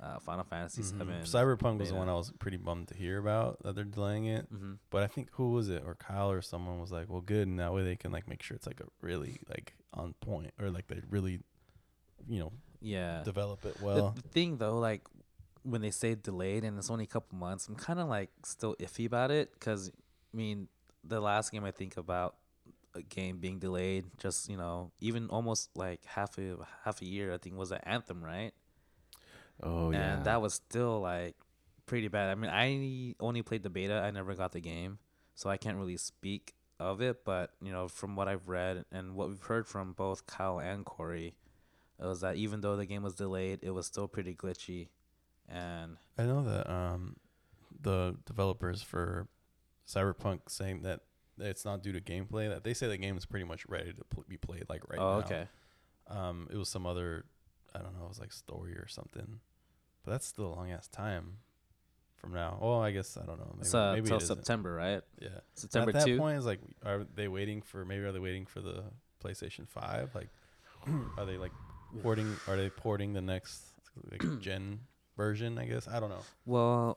[0.00, 0.98] Uh, Final Fantasy Mhm.
[0.98, 1.14] 7.
[1.58, 4.46] Cyberpunk was the one I was pretty bummed to hear about that they're delaying it.
[4.48, 7.48] hmm But I think who was it or Kyle or someone was like, "Well, good,
[7.48, 10.52] and that way they can like make sure it's like a really like on point
[10.60, 11.40] or like they really,
[12.28, 13.22] you know, Yeah.
[13.24, 15.02] develop it The- well." the, thing though, like
[15.62, 18.74] when they say delayed and it's only a couple months, I'm kind of like still
[18.76, 20.68] iffy about it because I mean
[21.04, 22.36] the last game I think about
[22.94, 27.32] a game being delayed, just you know, even almost like half a half a year,
[27.32, 28.52] I think was an Anthem, right?
[29.62, 30.14] Oh yeah.
[30.14, 31.34] and that was still like
[31.86, 32.30] pretty bad.
[32.30, 34.00] I mean, I only played the beta.
[34.00, 34.98] I never got the game,
[35.34, 37.24] so I can't really speak of it.
[37.24, 40.84] But you know, from what I've read and what we've heard from both Kyle and
[40.84, 41.34] Corey,
[42.00, 44.88] it was that even though the game was delayed, it was still pretty glitchy.
[45.48, 47.16] And I know that um,
[47.80, 49.28] the developers for
[49.86, 51.00] Cyberpunk saying that
[51.38, 52.48] it's not due to gameplay.
[52.48, 54.98] That they say the game is pretty much ready to pl- be played like right
[54.98, 55.24] oh, now.
[55.24, 55.48] okay,
[56.08, 57.24] Um, it was some other,
[57.74, 59.40] I don't know, it was like story or something,
[60.04, 61.38] but that's still a long ass time
[62.16, 62.58] from now.
[62.60, 63.50] Oh, I guess I don't know.
[63.54, 64.20] Maybe, it's uh, maybe till.
[64.20, 65.02] September, right?
[65.20, 65.28] Yeah.
[65.54, 66.18] September At that two.
[66.18, 67.84] point, is like, are they waiting for?
[67.84, 68.84] Maybe are they waiting for the
[69.24, 70.14] PlayStation Five?
[70.14, 70.28] Like,
[71.18, 71.52] are they like
[72.02, 72.36] porting?
[72.48, 73.62] Are they porting the next
[74.10, 74.80] like, gen
[75.18, 75.58] version?
[75.58, 76.22] I guess I don't know.
[76.46, 76.96] Well,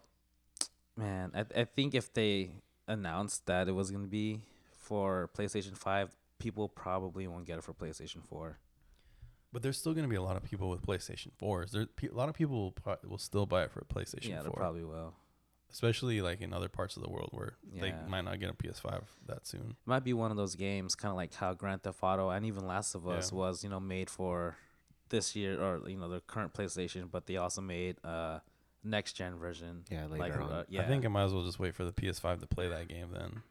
[0.96, 2.52] man, I I think if they
[2.88, 4.40] announced that it was gonna be
[4.78, 8.58] for PlayStation Five, people probably won't get it for PlayStation Four.
[9.54, 11.72] But there's still going to be a lot of people with PlayStation 4s.
[11.72, 14.38] There, pe- a lot of people will, pro- will still buy it for PlayStation yeah,
[14.44, 15.14] they 4, probably will.
[15.70, 19.02] especially like in other parts of the world where they might not get a PS5
[19.28, 19.72] that soon.
[19.72, 22.46] It might be one of those games, kind of like how Grand Theft Auto and
[22.46, 23.40] even Last of Us Yeah.
[23.40, 24.56] was, you know, made for
[25.12, 28.42] this year or you know the current PlayStation, but they also made a
[28.84, 29.84] next gen version.
[29.92, 30.52] yeah later like, on.
[30.52, 32.68] uh, yeah, I think I might as well just wait for the PS5 to play
[32.70, 33.44] that game then.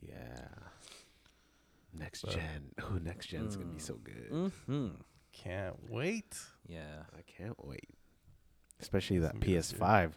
[0.00, 0.48] yeah.
[1.94, 2.70] Next But- gen.
[2.82, 3.82] Oh, next gen's gonna be Mm.
[3.82, 4.50] so good.
[4.66, 4.88] hmm
[5.32, 6.38] Can't wait.
[6.66, 7.88] Yeah, I can't wait.
[8.80, 9.80] Especially that gonna be this year.
[9.80, 10.12] PS5.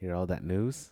[0.00, 0.90] Hear all that news?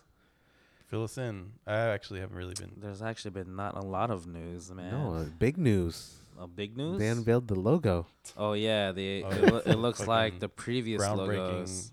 [0.87, 1.53] Fill us in.
[1.65, 2.73] I actually haven't really been.
[2.77, 4.91] there's actually been not a lot of news, man.
[4.91, 6.22] No, uh, big news.
[6.39, 6.99] Uh, big news.
[6.99, 8.07] They unveiled the logo.
[8.37, 9.49] oh yeah, they Oh, it, yeah.
[9.51, 11.91] loo- it looks like the previous logos.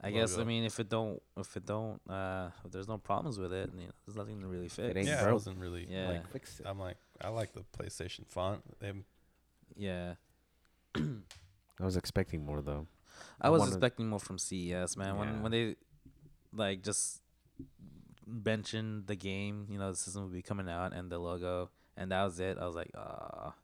[0.00, 3.38] I guess I mean if it don't if it don't uh if there's no problems
[3.38, 4.88] with it, you know, there's nothing to really fix.
[4.90, 5.86] It ain't Yeah, I wasn't really.
[5.88, 6.08] Yeah.
[6.08, 6.66] Like, fix it.
[6.68, 8.60] I'm like, I like the PlayStation font.
[8.80, 8.92] They
[9.76, 10.14] Yeah.
[10.96, 12.86] I was expecting more though.
[13.40, 15.14] I I was expecting more from CES, man.
[15.14, 15.18] Yeah.
[15.18, 15.76] When when they
[16.52, 17.20] like just
[18.26, 22.10] mentioned the game, you know, the system would be coming out and the logo, and
[22.12, 22.58] that was it.
[22.60, 23.54] I was like, ah.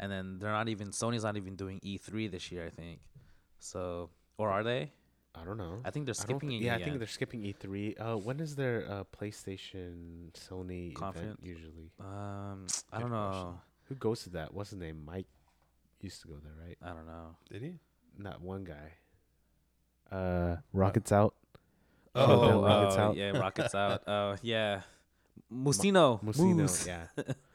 [0.00, 3.00] And then they're not even Sony's not even doing E3 this year, I think.
[3.58, 4.08] So,
[4.38, 4.90] or are they?
[5.34, 5.80] I don't know.
[5.84, 6.62] I think they're skipping thi- it.
[6.62, 8.00] yeah, I think they're skipping E3.
[8.00, 11.38] Uh, when is their uh, PlayStation Sony Conference?
[11.38, 11.92] event usually?
[12.00, 13.10] Um, I don't question.
[13.10, 13.60] know.
[13.84, 14.54] Who goes to that?
[14.54, 15.04] What's his name?
[15.04, 15.26] Mike
[16.00, 16.78] used to go there, right?
[16.82, 17.36] I don't know.
[17.50, 17.74] did he?
[18.18, 20.14] Not one guy.
[20.16, 21.34] Uh, Rockets out.
[22.14, 23.16] Oh, Shut oh, Rockets oh, out.
[23.16, 24.02] yeah, Rockets out.
[24.08, 24.80] Oh, yeah.
[25.52, 26.22] Musino.
[26.24, 26.56] Musino.
[26.56, 26.86] Moose.
[26.86, 27.06] Yeah.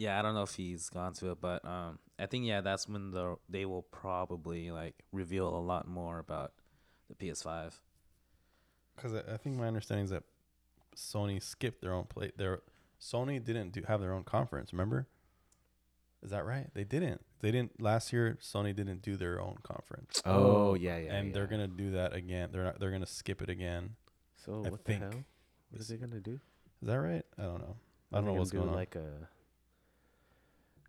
[0.00, 2.88] Yeah, I don't know if he's gone to it, but um, I think yeah, that's
[2.88, 6.54] when the they will probably like reveal a lot more about
[7.10, 7.74] the PS5.
[8.96, 10.22] Because I, I think my understanding is that
[10.96, 12.32] Sony skipped their own play.
[12.34, 12.62] Their
[12.98, 14.72] Sony didn't do have their own conference.
[14.72, 15.06] Remember?
[16.22, 16.68] Is that right?
[16.72, 17.20] They didn't.
[17.40, 18.38] They didn't last year.
[18.40, 21.12] Sony didn't do their own conference, Oh yeah, yeah.
[21.12, 22.48] and they're gonna do that again.
[22.52, 22.80] They're not.
[22.80, 23.96] They're gonna skip it again.
[24.46, 25.24] So I what think the hell?
[25.70, 26.40] What are they gonna do?
[26.80, 27.26] Is that right?
[27.38, 27.76] I don't know.
[28.14, 28.80] I don't know what's gonna going do on.
[28.80, 29.28] Like a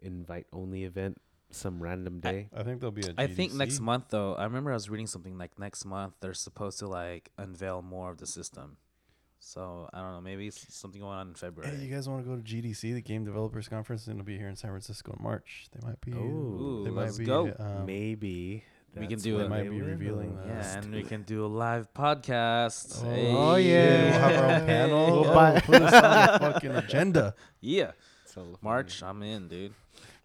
[0.01, 1.17] invite only event,
[1.49, 2.49] some random day.
[2.55, 3.13] I think there'll be a.
[3.17, 6.33] I think next month though, I remember I was reading something like next month they're
[6.33, 8.77] supposed to like unveil more of the system.
[9.43, 11.75] So I don't know, maybe s- something going on in February.
[11.75, 14.05] Hey, you guys want to go to GDC, the Game Developers Conference?
[14.05, 15.65] and It'll be here in San Francisco in March.
[15.73, 16.11] They might be.
[16.11, 17.25] Ooh, they let's might be.
[17.25, 17.51] go.
[17.57, 18.63] Um, Maybe
[18.95, 19.49] we can do when it.
[19.49, 20.45] They might be revealing that.
[20.45, 21.07] yeah, Let's and we it.
[21.07, 23.01] can do a live podcast.
[23.03, 23.31] Oh, Hey.
[23.33, 24.03] Oh, yeah.
[24.03, 25.11] We'll have our own panel.
[25.21, 27.33] We'll Oh, buy- put us on the fucking agenda.
[27.63, 27.91] Yeah,
[28.33, 28.57] So funny.
[28.61, 29.73] March, I'm in, dude.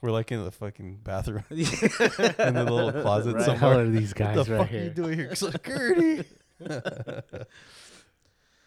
[0.00, 3.44] We're like in the fucking bathroom in the little closet Right.
[3.46, 3.80] The hell somewhere.
[3.86, 5.34] are these What guys the right fuck are you doing here?
[5.34, 6.24] Security.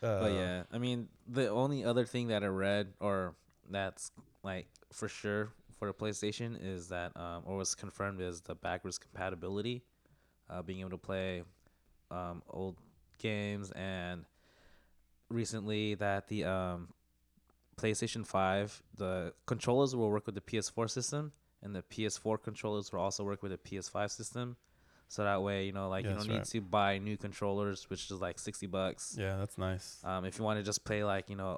[0.01, 3.35] Uh, But yeah, I mean, the only other thing that I read, or
[3.69, 4.11] that's
[4.43, 8.97] like for sure for the PlayStation, is that, um, or was confirmed, is the backwards
[8.97, 9.83] compatibility,
[10.49, 11.43] uh, being able to play
[12.11, 12.77] um, old
[13.17, 14.23] games, and
[15.29, 16.87] recently that the um,
[17.81, 22.99] PlayStation Five, the controllers will work with the PS4 system, and the PS4 controllers will
[22.99, 24.57] also work with the PS5 system.
[25.07, 26.45] So that way, you know, like Yeah, you don't need right.
[26.45, 29.15] to buy new controllers, which is like sixty bucks.
[29.17, 30.01] Yeah, that's nice.
[30.03, 31.49] Um, if you want to just play like you know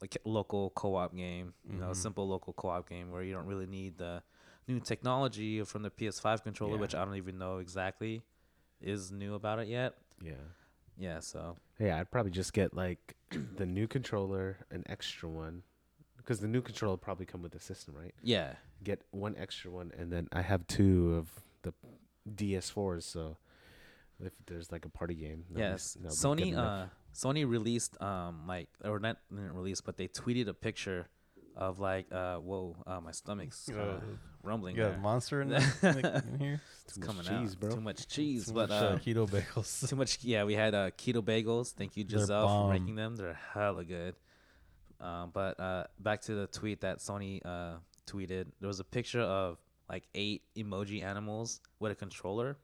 [0.00, 1.96] a like a local co-op game, you know, a Mhm.
[1.96, 4.22] simple local co-op game where you don't really need the
[4.66, 6.80] new technology from the PS5 controller, Yeah.
[6.80, 8.22] which I don't even know exactly
[8.80, 9.98] is new about it yet.
[10.22, 10.34] Yeah.
[10.96, 13.14] Yeah, so Yeah, I'd probably just get like
[13.56, 15.62] the new controller, an extra one,
[16.16, 18.14] because the new controller will probably come with the system, right?
[18.22, 21.28] yeah, Get one extra one, and then I have two of
[21.62, 21.72] the
[22.34, 23.02] DS4s.
[23.04, 23.38] So
[24.22, 25.96] if there's like a party game, yes.
[26.00, 30.54] be Sony uh Sony released um like or not didn't release, but they tweeted a
[30.54, 31.08] picture
[31.56, 34.00] of like uh whoa uh, my stomach's Uh,
[34.42, 34.74] rumbling.
[34.76, 34.98] you got there.
[34.98, 36.60] a monster in, the, in here.
[36.84, 37.60] It's Too much coming cheese, out.
[37.60, 37.70] bro.
[37.70, 39.88] Too much cheese, Too but much, uh, uh, keto bagels.
[39.88, 40.18] too much.
[40.22, 41.72] Yeah, we had uh, keto bagels.
[41.72, 43.16] Thank you, They're Giselle, for making them.
[43.16, 44.14] They're hella good.
[45.00, 47.74] Um, but uh, back to the tweet that Sony uh,
[48.06, 48.46] tweeted.
[48.60, 52.56] There was a picture of like eight emoji animals with a controller.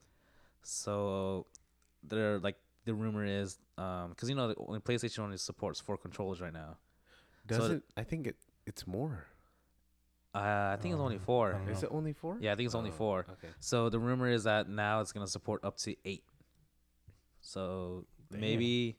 [0.62, 1.46] So
[2.03, 6.40] they're like the rumor is because you know the only PlayStation only supports four controllers
[6.40, 6.76] right now.
[7.46, 7.83] Does the- it?
[7.96, 8.37] I think it.
[8.66, 9.27] It's more.
[10.35, 11.55] Uh, I think it's only Uh, four.
[11.55, 12.38] I Is it only four?
[12.40, 13.27] Yeah, I think it's only four.
[13.29, 13.49] Okay.
[13.59, 16.23] So the rumor is that now it's gonna support up to eight.
[17.40, 18.40] So Damn.
[18.40, 18.96] maybe,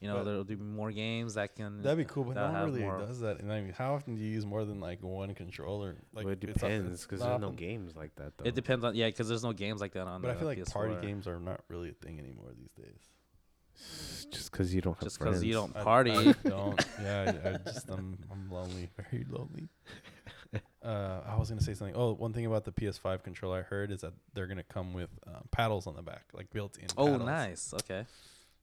[0.00, 1.80] you know, But- there'll be more games that can.
[1.80, 3.40] That'd be cool, but no that'll one have really more- does that.
[3.40, 5.96] And I mean, how often do you use more than like one controller?
[6.12, 7.56] Like well, it it's not- depends it's because not there's no often.
[7.56, 8.44] games like that though.
[8.44, 10.20] It depends on yeah, because there's no games like that on.
[10.20, 10.72] But I the feel like PS4.
[10.72, 13.00] party games are not really a thing anymore these days.
[14.30, 16.10] Just because you don't have Just because you don't I- party.
[16.12, 16.86] I don't.
[17.00, 19.68] Yeah, I, I just I'm I'm lonely, very lonely.
[20.82, 21.96] Uh, I was gonna say something.
[21.96, 25.10] Oh, one thing about the PS5 controller I heard is that they're gonna come with
[25.26, 26.86] um, paddles on the back, like built-in.
[26.96, 27.26] oh, paddles.
[27.26, 27.74] nice.
[27.74, 28.06] Okay.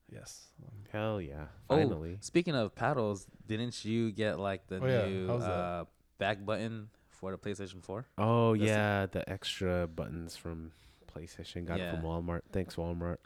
[0.10, 0.46] Yes.
[0.92, 1.48] Hell yeah!
[1.70, 2.18] Oh, Finally.
[2.22, 5.06] Speaking of paddles, didn't you get like the Oh, yeah.
[5.06, 5.50] new How's that?
[5.50, 5.86] uh,
[6.18, 8.06] back button for the PlayStation 4?
[8.18, 10.72] Oh That's the- yeah, the extra buttons from
[11.14, 12.10] PlayStation got it from Yeah.
[12.10, 12.42] Walmart.
[12.54, 13.18] Thanks Walmart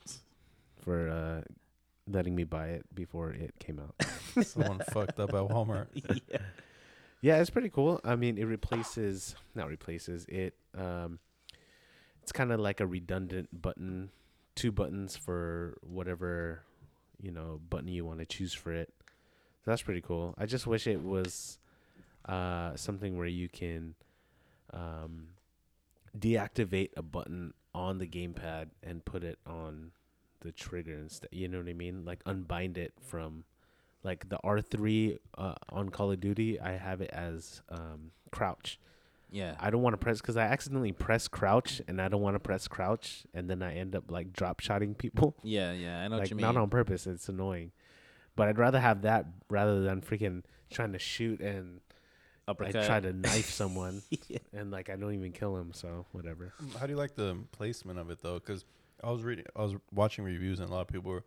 [0.81, 1.41] for uh,
[2.07, 3.95] letting me buy it before it came out.
[4.45, 5.87] Someone fucked up at Walmart.
[6.29, 6.37] yeah.
[7.21, 7.99] yeah, it's pretty cool.
[8.03, 10.53] I mean, it replaces not replaces it.
[10.77, 11.19] Um,
[12.21, 14.09] it's kind of like a redundant button,
[14.55, 16.63] two buttons for whatever
[17.21, 18.93] you know button you want to choose for it.
[19.65, 20.33] So that's pretty cool.
[20.37, 21.57] I just wish it was
[22.27, 23.95] uh, something where you can
[24.73, 25.29] um,
[26.17, 29.91] deactivate a button on the gamepad and put it on
[30.41, 31.29] the trigger instead.
[31.31, 32.05] You know what I mean?
[32.05, 33.43] Like unbind it from
[34.03, 36.59] like the R three uh, on Call of Duty.
[36.59, 38.79] I have it as um, crouch.
[39.29, 39.55] Yeah.
[39.59, 42.39] I don't want to press because I accidentally press crouch and I don't want to
[42.39, 45.35] press crouch and then I end up like drop shotting people.
[45.43, 45.99] yeah, yeah.
[45.99, 46.45] I know what like you mean.
[46.45, 47.07] not on purpose.
[47.07, 47.71] It's annoying,
[48.35, 51.81] but I'd rather have that rather than freaking trying to shoot and
[52.47, 54.37] I try to knife someone Yeah.
[54.53, 55.71] and like I don't even kill him.
[55.73, 56.53] So whatever.
[56.79, 58.35] How do you like the placement of it though?
[58.35, 58.63] Because
[59.03, 61.23] I was reading, I was watching reviews, and a lot of people were,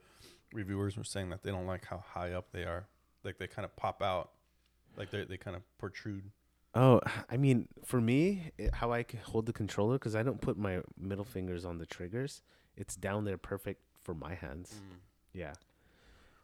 [0.52, 2.86] reviewers were saying that they don't like how high up they are.
[3.24, 4.30] Like they kind of pop out,
[4.96, 6.30] like they they kind of protrude.
[6.74, 10.56] Oh, I mean, for me, it, how I hold the controller because I don't put
[10.56, 12.42] my middle fingers on the triggers.
[12.76, 14.74] It's down there, perfect for my hands.
[15.32, 15.52] Yeah,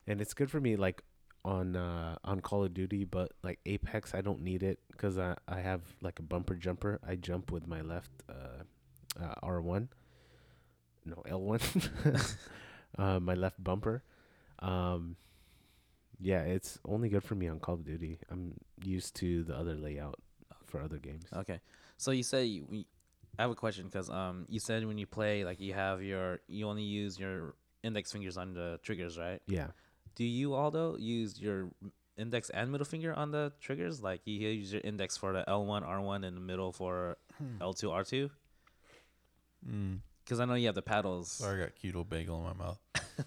[0.06, 0.76] and it's good for me.
[0.76, 1.02] Like
[1.44, 5.36] on uh, on Call of Duty, but like Apex, I don't need it because I
[5.48, 7.00] I have like a bumper jumper.
[7.06, 9.88] I jump with my left uh, uh, R one,
[11.06, 11.60] no L one,
[12.98, 14.02] uh, my left bumper.
[14.58, 15.16] Um,
[16.20, 18.18] yeah, it's only good for me on Call of Duty.
[18.30, 20.18] I'm used to the other layout
[20.66, 21.24] for other games.
[21.34, 21.60] Okay.
[21.98, 22.86] So you say you, we-
[23.38, 26.40] I have a question because um you said when you play like you have your
[26.48, 29.42] you only use your index fingers on the triggers, right?
[29.46, 29.68] Yeah,
[30.14, 31.68] Do you Aldo use your
[32.16, 34.02] index and middle finger on the triggers?
[34.02, 37.18] Like you use your index for the L1, R1, and the middle for
[37.60, 38.30] L2, R2?
[39.70, 39.98] Mm.
[40.26, 41.30] Because I know you have the paddles.
[41.30, 42.80] Sorry, I got keto bagel in my mouth.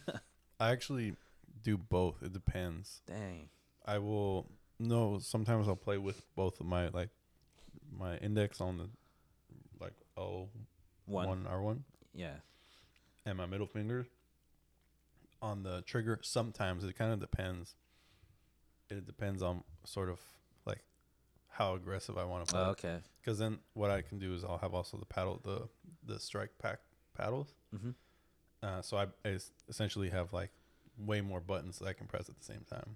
[0.59, 1.15] I actually
[1.63, 2.21] do both.
[2.21, 2.99] It depends.
[3.07, 3.47] Dang.
[3.85, 5.17] I will no.
[5.19, 7.09] Sometimes I'll play with both of my like
[7.97, 8.89] my index on the
[9.79, 10.49] like L
[11.05, 11.27] One.
[11.27, 12.33] one R one Yeah.
[13.25, 14.05] and my middle finger
[15.41, 16.19] on the trigger.
[16.21, 17.75] Sometimes it kind of depends.
[18.89, 20.19] It depends on sort of
[20.65, 20.83] like
[21.47, 22.61] how aggressive I want to play.
[22.61, 22.97] Oh, okay.
[23.21, 25.69] Because then what I can do is I'll have also the paddle the
[26.05, 26.79] the strike pack
[27.19, 27.53] paddles.
[27.75, 27.91] Mm-hmm.
[28.61, 30.49] Uh, so I essentially have like
[30.97, 32.95] way more buttons that I can press at the same time.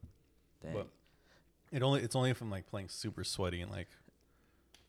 [0.62, 0.74] Dang.
[0.74, 0.88] But
[1.72, 3.88] it only it's only if I'm like playing super sweaty and like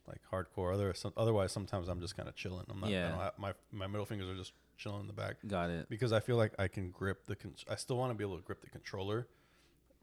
[0.07, 0.75] like hardcore.
[0.75, 2.67] Other some, otherwise sometimes I'm just kind of chilling.
[2.69, 2.91] I'm not.
[2.91, 3.15] Yeah.
[3.17, 5.89] I my my middle fingers are just chilling in the back Got it.
[5.89, 7.37] because I feel like I can grip the.
[7.37, 9.27] Con- I still want to be able to grip the controller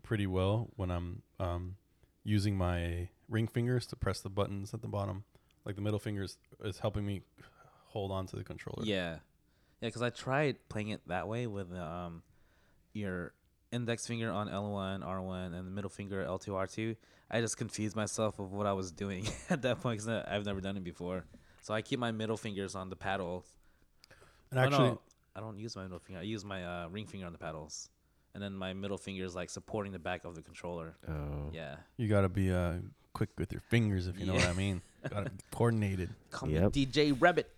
[0.04, 1.76] pretty well when I'm um
[2.24, 5.24] using my ring fingers to press the buttons at the bottom.
[5.66, 7.22] Like the middle fingers is helping me
[7.92, 8.84] hold on to the controller.
[8.86, 9.18] Yeah.
[9.82, 12.24] Yeah, because I tried playing it that way with um
[12.94, 13.34] your
[13.72, 16.96] index finger on L1, R1, and the middle finger L2, R2.
[17.30, 20.60] I just confused myself of what I was doing at that point because I've never
[20.62, 21.26] done it before.
[21.62, 23.46] So I keep my middle fingers on the paddles.
[24.52, 25.02] And Oh, actually, no,
[25.36, 26.20] I don't use my middle finger.
[26.20, 27.90] I use my uh, ring finger on the paddles,
[28.34, 30.96] and then my middle finger is like supporting the back of the controller.
[31.08, 31.76] oh, Yeah.
[31.98, 32.74] You gotta be uh
[33.14, 34.82] quick with your fingers if you know what I mean.
[35.10, 36.10] gotta be coordinated.
[36.32, 36.76] Call Yep.
[36.76, 37.50] me DJ Rabbit.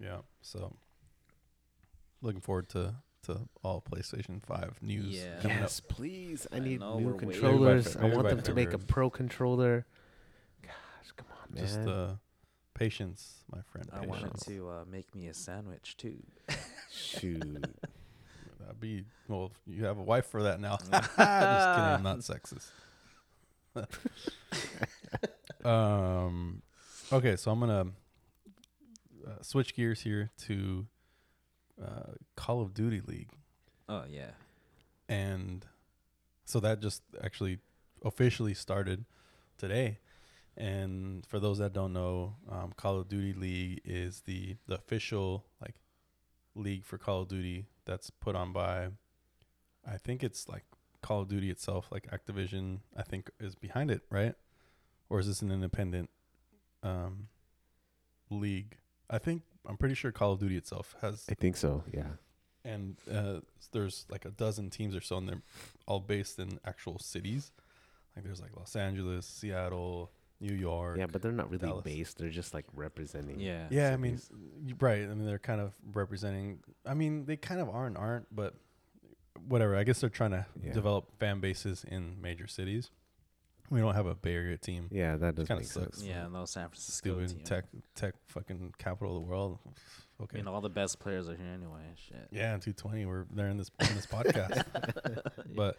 [0.00, 0.18] Yeah.
[0.42, 0.76] So
[2.22, 5.14] looking forward to to all PlayStation Five news.
[5.16, 5.40] Yeah.
[5.42, 5.62] coming up.
[5.64, 6.46] Yes, please.
[6.52, 7.30] I I need know, new we're waiting.
[7.30, 7.96] controllers.
[7.96, 8.86] I Fe- want them to make a February.
[8.88, 9.86] pro controller.
[10.62, 11.64] Gosh, come on, man.
[11.64, 12.14] Just uh
[12.74, 13.88] patience, my friend.
[13.92, 14.10] I Patience.
[14.10, 16.22] wanted to uh, make me a sandwich too.
[16.90, 17.42] Shoot.
[18.60, 19.52] That'd be well.
[19.66, 20.76] You have a wife for that now.
[20.90, 21.26] Just kidding.
[21.26, 22.70] I'm not sexist.
[25.64, 26.62] um.
[27.12, 27.86] Okay, so I'm gonna
[29.30, 30.86] uh, switch gears here to
[31.82, 33.30] uh, Call of Duty League.
[33.88, 34.30] Oh yeah.
[35.08, 35.66] and
[36.44, 37.58] so that just actually
[38.04, 39.04] officially started
[39.58, 39.98] today.
[40.56, 45.44] And for those that don't know, um, Call of Duty League is the the official
[45.60, 45.76] like
[46.54, 48.88] league for Call of Duty that's put on by,
[49.86, 50.64] I think it's like
[51.02, 52.80] Call of Duty itself, like Activision.
[52.96, 54.34] I think is behind it, right?
[55.08, 56.10] Or is this an independent
[56.82, 57.28] um,
[58.28, 58.76] league?
[59.10, 61.82] I think I'm pretty sure Call of Duty itself has I think so.
[61.92, 62.06] Yeah.
[62.64, 63.40] and uh,
[63.72, 65.42] there's like a dozen teams or so, and they're
[65.86, 67.50] all based in actual cities.
[68.16, 70.98] Like there's like Los Angeles, Seattle, New York.
[70.98, 71.84] Yeah, but they're not really Dallas.
[71.84, 72.18] based.
[72.18, 73.38] They're just like representing.
[73.40, 73.66] Yeah.
[73.70, 74.20] yeah, I mean,
[74.80, 75.02] right.
[75.02, 76.60] I mean, they're kind of representing.
[76.86, 78.54] I mean, they kind of are and aren't, but
[79.48, 79.76] whatever.
[79.76, 80.72] I guess they're trying to Yeah.
[80.72, 82.90] develop fan bases in major cities.
[83.70, 84.88] We don't have a Bay Area team.
[84.90, 85.98] Yeah, that does kinda make sucks.
[85.98, 86.02] sense.
[86.08, 87.44] Yeah, no San Francisco Stupid team.
[87.44, 89.58] tech, tech, fucking capital of the world.
[89.66, 90.36] I Okay.
[90.38, 91.80] mean, all the best players are here anyway.
[91.94, 92.28] Shit.
[92.30, 93.06] Yeah, 220.
[93.06, 94.64] We're there in this in this podcast.
[95.54, 95.76] but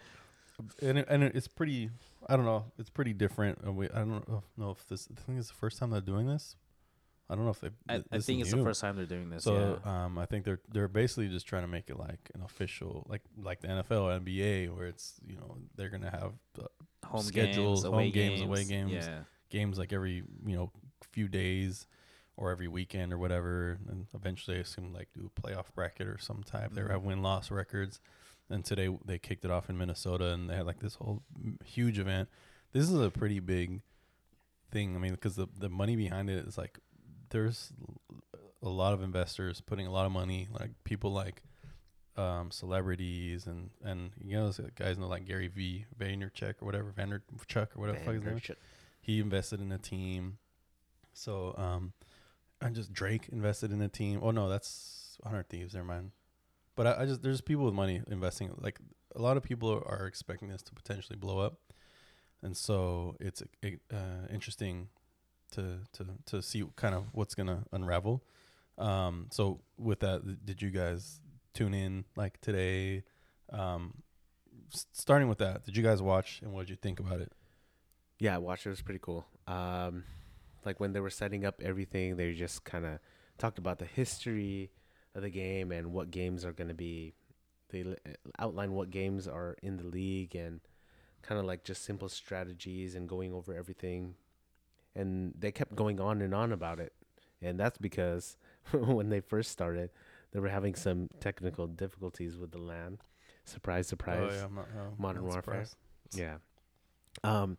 [0.80, 1.90] and it, and it's pretty.
[2.28, 2.64] I don't know.
[2.78, 3.58] It's pretty different.
[3.66, 5.08] Uh, we, I don't know, know if this.
[5.16, 6.56] I think it's the first time they're doing this.
[7.30, 7.70] I don't know if they.
[7.88, 8.62] I, th- I think is it's new.
[8.62, 9.44] the first time they're doing this.
[9.44, 10.04] So yeah.
[10.04, 13.22] um, I think they're they're basically just trying to make it like an official, like
[13.36, 16.66] like the NFL, or NBA, where it's you know they're gonna have uh,
[17.04, 18.92] home schedules, games, home away games, games, away games.
[18.92, 19.20] Yeah.
[19.50, 20.70] games like every you know
[21.12, 21.86] few days
[22.36, 26.18] or every weekend or whatever, and eventually I assume like do a playoff bracket or
[26.18, 26.72] some type.
[26.72, 26.90] They Mhm.
[26.90, 28.00] have win loss records,
[28.48, 31.22] and today they kicked it off in Minnesota, and they had like this whole
[31.64, 32.28] huge event.
[32.72, 33.82] This is a pretty big
[34.70, 34.96] thing.
[34.96, 36.78] I mean, because the the money behind it is like
[37.28, 37.72] there's
[38.62, 41.42] a lot of investors putting a lot of money, like people like
[42.16, 46.92] um, celebrities and and you know those guys know like Gary V Vaynerchuk or whatever
[46.92, 48.50] Vaynerchuk or whatever the fuck his name is
[49.02, 50.38] he invested in a team.
[51.12, 51.92] So um,
[52.60, 54.20] and just Drake invested in a team.
[54.22, 55.74] Oh no, that's Hundred Thieves.
[55.74, 56.12] Never mind.
[56.74, 58.50] But I, I just there's people with money investing.
[58.58, 58.78] Like
[59.14, 61.58] a lot of people are, are expecting this to potentially blow up,
[62.42, 63.42] and so it's
[63.92, 64.88] uh, interesting
[65.50, 68.22] to to to see kind of what's gonna unravel.
[68.78, 71.20] Um, so with that, did you guys
[71.52, 73.04] tune in like today?
[73.52, 74.02] Um,
[74.92, 77.32] starting with that, did you guys watch and what did you think about it?
[78.18, 78.70] Yeah, I watched it.
[78.70, 79.26] Was pretty cool.
[79.46, 80.04] Um,
[80.64, 82.98] like when they were setting up everything, they just kind of
[83.38, 84.70] talked about the history
[85.14, 87.14] of the game and what games are going to be.
[87.70, 87.84] They
[88.38, 90.60] outline what games are in the league and
[91.22, 94.14] kind of like just simple strategies and going over everything.
[94.94, 96.92] And they kept going on and on about it.
[97.40, 98.36] And that's because
[98.72, 99.90] when they first started,
[100.32, 102.98] they were having some technical difficulties with the LAN.
[103.44, 104.30] Surprise, surprise.
[104.32, 105.64] Oh, yeah, I'm not, no, Modern not Warfare.
[105.64, 105.76] surprised.
[106.14, 106.36] Yeah.
[107.24, 107.58] Um,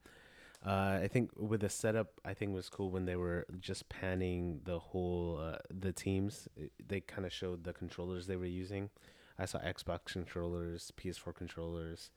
[0.65, 4.61] uh, I think with the setup, I think was cool when they were just panning
[4.63, 6.47] the whole uh, the teams.
[6.55, 8.89] It- they kind of showed the controllers they were using.
[9.38, 12.11] I saw Xbox controllers, PS4 controllers.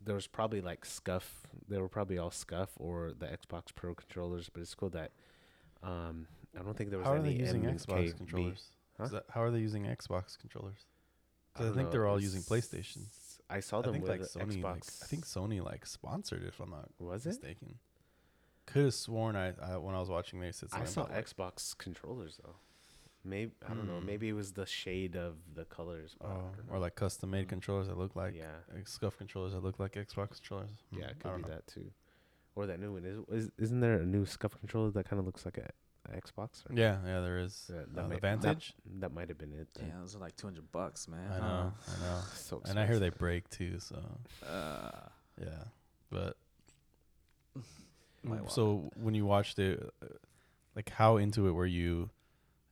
[0.00, 1.22] There was probably like Scuf.
[1.68, 4.48] They were probably all Scuf or the Xbox Pro controllers.
[4.48, 5.12] But it's cool that
[5.82, 6.26] um,
[6.58, 7.84] I don't think there was How are any they using MKB.
[7.86, 8.70] Xbox controllers?
[8.98, 9.08] Huh?
[9.08, 10.86] That, how are they using Xbox controllers?
[11.54, 13.02] I Because I, think know, they're all using it's- PlayStation.
[13.50, 14.56] I saw them think with like Sony.
[14.60, 14.62] Xbox.
[14.62, 16.48] Like, I think Sony like sponsored it.
[16.48, 17.30] If I'm not was it?
[17.30, 17.76] mistaken.
[18.66, 21.26] Could have sworn I, I when I was watching they said I saw about, like,
[21.26, 22.56] Xbox controllers though.
[23.24, 24.00] Maybe I don't know.
[24.00, 24.06] Hmm.
[24.06, 26.14] Maybe it was the shade of the colors.
[26.20, 27.50] oh, or like custom made Mm.
[27.50, 30.68] controllers that look like yeah, like Scuf controllers that look like Xbox controllers.
[30.92, 31.54] Hmm, yeah, it I could don't be know.
[31.54, 31.90] that too,
[32.54, 33.04] or that new one.
[33.06, 35.70] Is, is isn't there a new Scuf controller that kind of looks like a
[36.16, 36.64] Xbox?
[36.68, 37.70] Or Yeah, yeah, there is.
[37.70, 38.74] Yeah, Uh, that the might- Vantage.
[38.86, 39.68] That, that might have been it.
[39.74, 39.88] then.
[39.88, 41.30] Yeah, those are like two hundred bucks, man.
[41.30, 41.40] I huh?
[41.40, 42.20] know, I know.
[42.34, 43.78] So And I hear they break too.
[43.80, 44.02] So
[44.46, 44.90] Uh,
[45.40, 45.64] yeah,
[46.10, 46.36] but
[48.22, 50.06] Might wanna- so when you watched it, uh,
[50.74, 52.10] like how into it were you?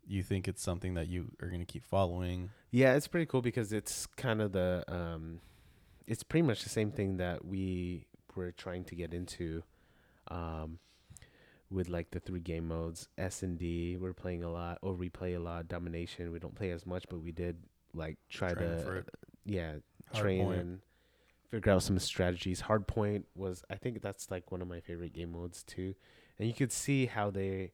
[0.09, 2.51] You think it's something that you are gonna keep following?
[2.71, 5.41] Yeah, it's pretty cool because it's kind of the um,
[6.07, 8.07] it's pretty much the same thing that we
[8.37, 9.63] were trying to get into,
[10.29, 10.79] um,
[11.71, 13.09] with like the three game modes.
[13.19, 15.69] S and D, we're playing a lot, or we play a lot.
[15.69, 17.57] Domination, we don't play as much, but we did
[17.95, 19.05] like try Train to,
[19.45, 19.73] yeah,
[20.13, 20.61] Hard train point.
[20.61, 20.81] and
[21.51, 22.63] figure out some strategies.
[22.63, 25.95] Hardpoint was, I think that's like one of my favorite game modes too,
[26.39, 27.73] and you could see how they,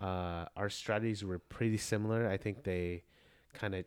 [0.00, 2.28] uh, our strategies were pretty similar.
[2.28, 3.02] I think they
[3.52, 3.84] kind of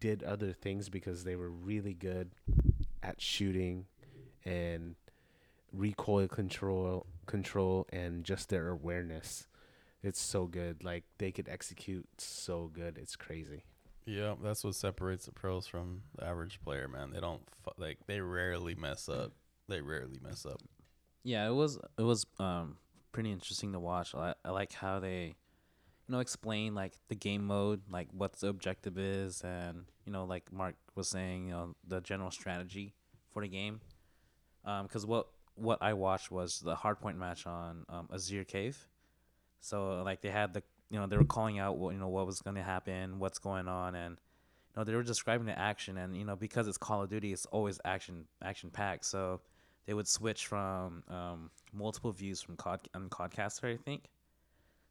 [0.00, 2.30] did other things because they were really good
[3.02, 3.86] at shooting
[4.44, 4.94] and
[5.72, 9.46] recoil control control and just their awareness
[10.02, 13.64] it's so good like they could execute so good it's crazy
[14.06, 17.10] Yeah, that's what separates the pros from the average player, man.
[17.10, 19.32] They don't fu- like they rarely mess up.
[19.66, 20.60] They rarely mess up.
[21.22, 22.76] yeah, it was it was um
[23.12, 24.14] pretty interesting to watch.
[24.14, 25.36] I, I like how they,
[26.06, 30.26] you know, explain like the game mode, like what the objective is, and you know,
[30.26, 32.92] like Mark was saying, you know, the general strategy
[33.32, 33.80] for the game.
[34.66, 38.76] Um, because what what I watched was the hardpoint match on um, Azhir Cave.
[39.60, 42.26] So like they had the you know they were calling out what you know what
[42.26, 45.96] was going to happen, what's going on, and you know they were describing the action,
[45.96, 49.06] and you know because it's Call of Duty, it's always action action packed.
[49.06, 49.40] So
[49.86, 54.04] they would switch from um, multiple views from Cod on Codcaster, I think.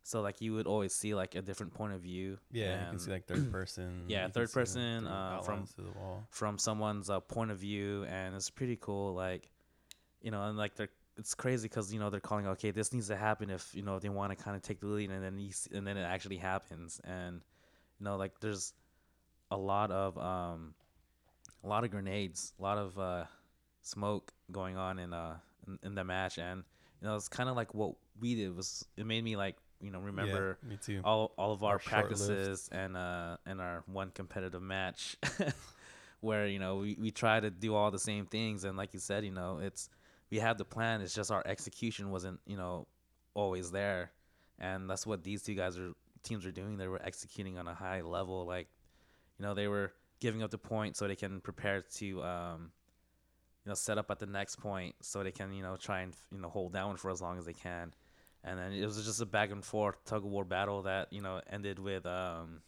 [0.06, 2.38] So like you would always see like a different point of view.
[2.52, 4.04] Yeah, you can see like third person.
[4.08, 6.28] Yeah, third person, uh, from- the wall.
[6.30, 9.14] from someone's uh, point of view, and it's pretty cool.
[9.14, 9.50] Like,
[10.24, 13.08] you know, and like they're it's crazy because you know they're calling okay, this needs
[13.10, 15.50] to happen if you know they want to kind of take the lead, and then
[15.74, 17.42] and then it actually happens, and
[18.00, 18.74] you know like there's
[19.52, 20.74] a lot of um
[21.64, 23.26] a lot of grenades, a lot of uh
[23.84, 25.36] smoke going on in uh
[25.68, 26.64] in, in the match, and
[27.02, 29.92] you know it's kind of like what we did was it made me like you
[29.92, 31.02] know remember Yeah, me too.
[31.04, 35.18] all all of our, Our practices and uh and our one competitive match
[36.22, 38.64] where you know we, we try to do all the same things.
[38.64, 39.90] And like you said you know it's
[40.34, 42.88] we had the plan it's just our execution wasn't you know
[43.36, 44.12] always there
[44.58, 45.92] and that's what these two guys are
[46.24, 48.68] teams are doing they were executing on a high level like
[49.38, 52.72] you know they were giving up the point so they can prepare to um
[53.64, 56.14] you know set up at the next point so they can you know try and
[56.32, 57.94] you know hold down for as long as they can
[58.44, 61.22] and then it was just a back and forth tug of war battle that you
[61.22, 62.60] know ended with um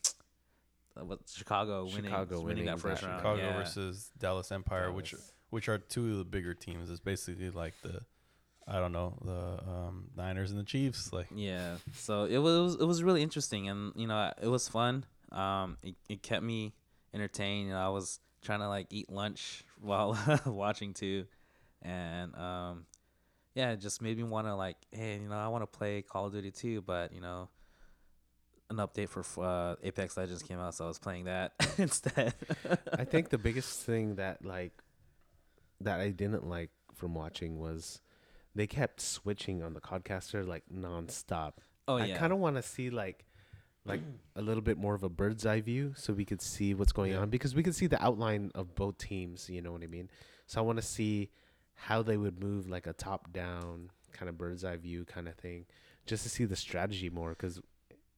[0.94, 3.22] what Chicago winning Chicago winning, winning that first that- round.
[3.22, 3.58] Chicago yeah.
[3.58, 4.96] versus Dallas Empire, Dallas.
[4.96, 5.16] which
[5.70, 6.90] are two of the bigger teams.
[6.90, 8.02] It's basically like the
[8.68, 11.14] I don't know the um, Niners and the Chiefs.
[11.14, 11.78] Like Yeah.
[11.94, 15.06] So it was it was really interesting and you know it was fun.
[15.32, 16.74] Um, it, it kept me
[17.14, 17.68] entertained.
[17.68, 21.26] You know, I was trying to like eat lunch while watching too,
[21.82, 22.86] and um,
[23.54, 26.02] yeah, it just made me want to like, hey, you know, I want to play
[26.02, 27.50] Call of Duty too, but you know.
[28.68, 32.34] An update for uh, Apex Legends came out, so I was playing that instead.
[32.92, 34.74] I think the biggest thing that like
[35.82, 38.02] that I didn't like from watching was
[38.54, 41.54] they kept switching on the codcaster like nonstop.
[41.88, 43.26] oh I yeah, kind of want to see like
[43.86, 44.02] like
[44.36, 47.12] a little bit more of a bird's eye view so we could see what's going
[47.12, 47.20] Yeah.
[47.20, 50.10] on because we could see the outline of both teams, you know what I mean?
[50.48, 51.30] So I want to see
[51.76, 55.36] how they would move like a top down kind of bird's eye view kind of
[55.36, 55.66] thing,
[56.08, 57.32] just to see the strategy more.
[57.32, 57.60] Because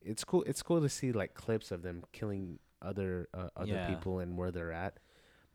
[0.02, 0.44] it's cool.
[0.44, 3.88] It's cool to see like clips of them killing other uh, other Yeah.
[3.88, 5.00] people and where they're at.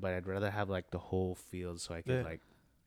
[0.00, 2.40] But I'd rather have like the whole field so I can The- like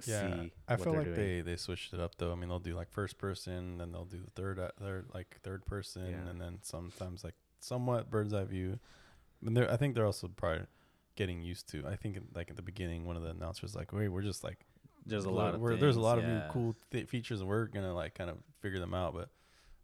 [0.06, 0.52] Yeah, see.
[0.68, 1.28] I what feel they're like doing.
[1.28, 2.32] they they switched it up though.
[2.32, 5.40] I mean, they'll do like first person, then they'll do the third uh, third like
[5.44, 6.30] third person, Yeah.
[6.30, 8.80] and then sometimes like somewhat bird's eye view.
[9.46, 10.66] And they're I think they're also probably
[11.16, 11.86] getting used to.
[11.88, 14.60] I think like at the beginning, one of the announcers like, "Wait, we're just like
[15.06, 17.48] There's a lot of we're- there's a things, lot of new cool th- features, and
[17.48, 19.30] we're gonna like kind of figure them out." But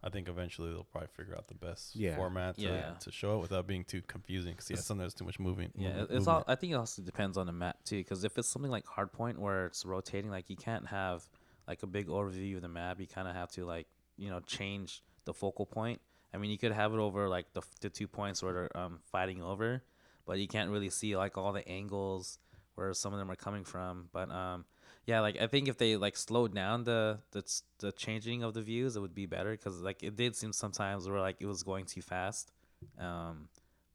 [0.04, 2.16] I think eventually they'll probably figure out the best Yeah.
[2.16, 2.94] format to, Yeah.
[3.02, 4.54] to show it without being too confusing.
[4.54, 5.72] Because yeah, It's- sometimes too much moving.
[5.76, 6.44] Yeah, movement- it- it's all.
[6.48, 9.38] I think it also depends on the map too, because if it's something like Hardpoint
[9.38, 11.28] where it's rotating, like you can't have
[11.68, 13.00] like a big overview of the map.
[13.00, 13.88] You kind of have to like
[14.18, 16.02] you know change the focal point.
[16.34, 19.00] I mean, you could have it over like the the two points where they're um,
[19.04, 19.84] fighting over,
[20.26, 22.40] but you can't really see like all the angles
[22.76, 24.10] where some of them are coming from.
[24.12, 24.66] But um,
[25.06, 27.44] yeah, like I think if they like slowed down the the
[27.80, 31.08] the changing of the views, it would be better because like it did seem sometimes
[31.10, 32.52] where like it was going too fast.
[33.00, 33.50] Um,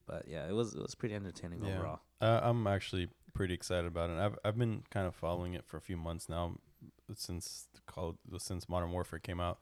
[0.06, 1.76] but yeah, it was it was pretty entertaining Yeah.
[1.76, 2.00] overall.
[2.20, 4.18] Uh, I'm actually pretty excited about it.
[4.18, 6.54] I've I've been kind of following it for a few months now,
[7.14, 9.58] since called since Modern Warfare came out.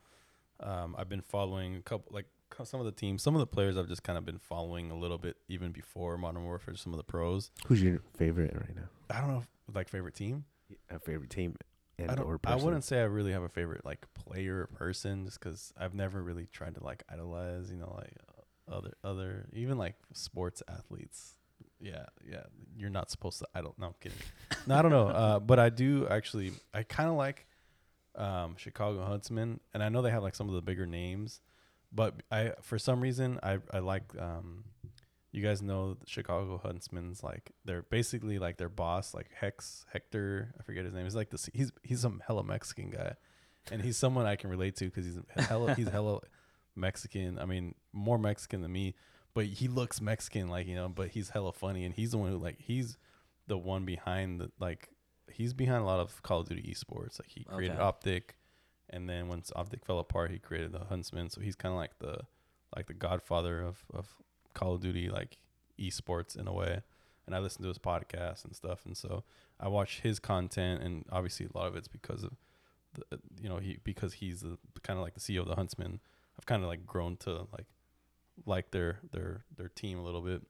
[0.60, 2.26] Um, I've been following a couple like
[2.62, 3.76] some of the teams, some of the players.
[3.76, 6.76] I've just kind of been following a little bit even before Modern Warfare.
[6.76, 7.50] Some of the pros.
[7.66, 8.88] Who's your favorite right now?
[9.10, 10.44] I don't know, if, like favorite team.
[10.90, 11.56] A favorite team
[11.98, 12.26] and I don't.
[12.26, 15.72] or I wouldn't say I really have a favorite like player or person, just because
[15.78, 17.70] I've never really tried to like idolize.
[17.70, 18.16] You know, like
[18.70, 21.36] other other even like sports athletes.
[21.80, 22.44] Yeah, yeah.
[22.76, 23.74] You're not supposed to idol.
[23.78, 24.18] No, I'm kidding.
[24.66, 25.08] no, I don't know.
[25.08, 26.52] Uh, but I do actually.
[26.72, 27.46] I kind of like
[28.16, 31.40] um, Chicago Huntsmen, and I know they have like some of the bigger names,
[31.92, 34.04] but I for some reason I I like.
[34.18, 34.64] Um,
[35.34, 40.54] you guys know the Chicago Huntsmen's like they're basically like their boss, like Hex Hector.
[40.58, 41.02] I forget his name.
[41.02, 41.50] He's like this.
[41.52, 43.14] He's he's some hella Mexican guy,
[43.72, 46.20] and he's someone I can relate to because he's hella he's hella
[46.76, 47.40] Mexican.
[47.40, 48.94] I mean, more Mexican than me,
[49.34, 50.88] but he looks Mexican, like you know.
[50.88, 52.96] But he's hella funny, and he's the one who like he's
[53.48, 54.90] the one behind the like
[55.32, 57.18] he's behind a lot of Call of Duty esports.
[57.18, 57.82] Like he created Okay.
[57.82, 58.36] Optic,
[58.88, 61.28] and then once Optic fell apart, he created the Huntsman.
[61.28, 62.20] So he's kind of like the
[62.76, 64.14] like the godfather of of
[64.54, 65.38] Call of Duty like
[65.78, 66.82] esports in a way.
[67.26, 69.24] And I listen to his podcast and stuff, and so
[69.58, 72.32] I watch his content, and obviously a lot of it's because of
[72.94, 75.54] the uh, you know he because he's the kind of like the CEO of the
[75.54, 76.00] Huntsman.
[76.38, 77.66] I've kind of like grown to like
[78.44, 80.42] like their their their team a little bit,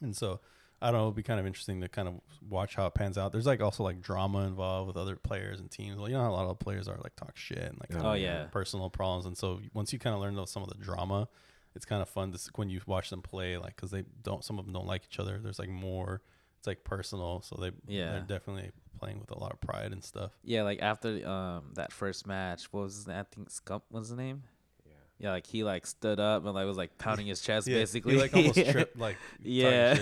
[0.00, 0.40] and so
[0.80, 1.04] I don't know.
[1.06, 2.14] It'd be kind of interesting to kind of
[2.50, 3.30] watch how it pans out.
[3.30, 5.98] There's like also like drama involved with other players and teams.
[5.98, 8.10] Well, you know how a lot of players are like talk shit and like Oh,
[8.10, 8.46] Oh, yeah.
[8.50, 9.26] personal problems.
[9.26, 11.28] And so once you kind of learn those, some of the drama,
[11.74, 14.44] it's kind of fun to when you watch them play, like because they don't.
[14.44, 15.38] Some of them don't like each other.
[15.42, 16.22] There's like more.
[16.58, 18.12] It's like personal, so they Yeah.
[18.12, 18.70] they're definitely
[19.00, 20.30] playing with a lot of pride and stuff.
[20.44, 23.16] Yeah, like after um that first match, what was his name?
[23.18, 24.44] I think Scump was his name.
[24.86, 24.92] Yeah.
[25.18, 28.14] Yeah, like he like stood up and like was like pounding his chest Yeah, basically.
[28.14, 29.98] he like almost tripped, like Yeah.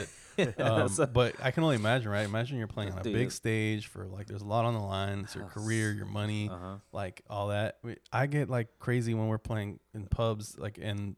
[0.58, 2.24] Um, So- but I can only imagine, right?
[2.26, 5.20] Imagine you're playing on a big stage for like there's a lot on the line.
[5.20, 6.76] It's your career, your money, uh-huh.
[6.92, 7.78] like all that.
[7.82, 11.16] We- I get like crazy when we're playing in pubs, like and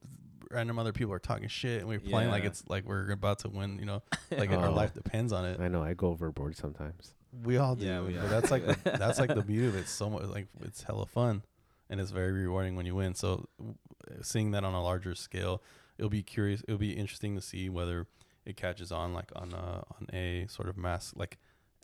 [0.53, 2.51] random other people are talking shit, and we're playing like Yeah.
[2.51, 3.79] it's like we're about to win.
[3.79, 4.73] You know, like our Oh.
[4.73, 5.61] life depends on it.
[5.61, 7.15] I know I go overboard sometimes.
[7.45, 7.87] We all do.
[7.87, 8.29] Yeah, we but are.
[8.29, 9.89] that's like the, that's like the beauty of it.
[9.89, 11.43] So much like it's hella fun,
[11.91, 13.15] and it's very rewarding when you win.
[13.15, 13.77] So w-
[14.23, 15.63] seeing that on a larger scale,
[15.99, 16.63] it'll be curious.
[16.69, 18.07] It'll be interesting to see whether
[18.45, 21.39] it catches on like on a on a sort of mass like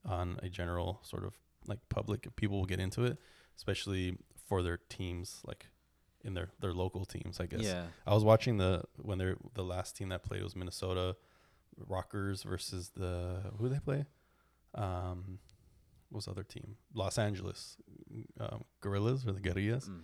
[0.04, 1.34] on a general sort of
[1.66, 2.26] like public.
[2.26, 3.16] If people will get into it,
[3.56, 4.16] especially
[4.48, 5.66] for their teams, like
[6.24, 7.40] in their their local teams.
[7.40, 7.62] I guess.
[7.62, 7.84] Yeah.
[8.06, 11.16] I was watching the when they're the last team that played was Minnesota
[11.86, 14.06] Rockers versus the who they play.
[14.74, 15.38] Um,
[16.10, 16.76] what was the other team?
[16.94, 17.76] Los Angeles
[18.40, 19.88] um, Gorillas or the Guerrillas.
[19.88, 20.00] Mm.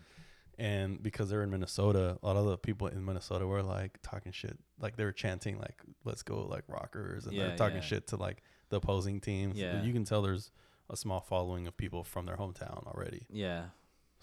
[0.56, 4.30] And because they're in Minnesota, a lot of the people in Minnesota were like talking
[4.30, 7.82] shit, like they were chanting like "Let's go!" like Rockers, and Yeah, they're talking yeah.
[7.82, 9.58] shit to like the opposing teams.
[9.58, 9.82] Yeah.
[9.82, 10.52] You can tell there's
[10.88, 13.26] a small following of people from their hometown already.
[13.30, 13.64] Yeah.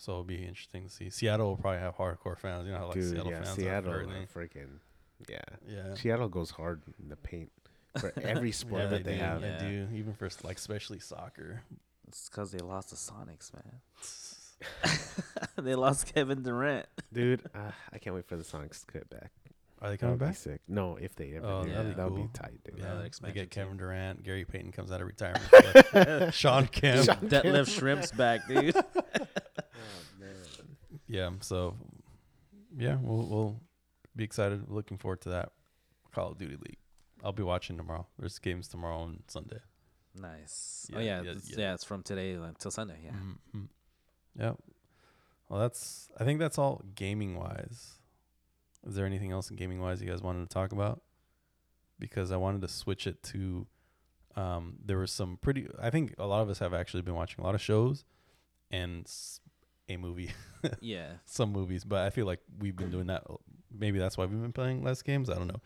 [0.02, 1.12] So it'll be interesting to see.
[1.12, 2.66] Seattle will probably have hardcore fans.
[2.66, 4.80] You know how like Dude, Seattle yeah, fans Seattle, are are freaking,
[5.30, 5.38] yeah.
[5.70, 5.94] Yeah.
[5.94, 7.52] Seattle goes hard in the paint
[8.00, 9.24] for every sport Yeah, that they they do.
[9.24, 9.42] have.
[9.42, 11.62] They do, even for like especially soccer.
[12.08, 14.96] It's because they lost the Sonics, man.
[15.64, 16.88] they lost Kevin Durant.
[17.14, 19.30] Dude, uh, I can't wait for the Sonics to get back.
[19.84, 20.36] Are they That coming would be back?
[20.36, 20.62] sick.
[20.68, 22.80] No, if they ever Oh, do, that'd be be tight, dude.
[22.80, 23.64] Yeah, Yeah, they expansion get team.
[23.64, 24.24] Kevin Durant.
[24.24, 25.44] Gary Payton comes out of retirement.
[25.94, 27.06] Like, Shawn Kemp.
[27.08, 28.76] Detlef Schrempf's back, dude.
[31.12, 31.32] Yeah.
[31.42, 31.76] So,
[32.78, 33.62] yeah, we'll we'll
[34.16, 34.70] be excited.
[34.70, 35.50] Looking forward to that
[36.14, 36.78] Call of Duty League.
[37.24, 38.08] I'll be watching tomorrow.
[38.18, 39.60] There's games tomorrow and Sunday.
[40.16, 40.88] Nice.
[40.92, 41.60] Yeah, oh yeah, yeah, it's- yeah.
[41.60, 43.00] yeah, It's from today until Sunday.
[43.04, 43.12] Yeah.
[43.12, 43.68] Mhm.
[44.38, 44.54] Yeah.
[45.50, 46.10] Well, that's.
[46.18, 48.00] I think that's all gaming wise.
[48.88, 51.02] Is there anything else in gaming wise you guys wanted to talk about?
[52.00, 53.68] Because I wanted to switch it to.
[54.36, 55.68] Um, there was some pretty.
[55.80, 58.06] I think a lot of us have actually been watching a lot of shows,
[58.72, 59.42] and s-
[59.90, 60.32] a movie,
[60.82, 61.08] Yeah.
[61.26, 61.84] some movies.
[61.84, 63.24] But I feel like we've been doing that.
[63.74, 65.30] Maybe that's why we've been playing less games.
[65.30, 65.62] I don't know.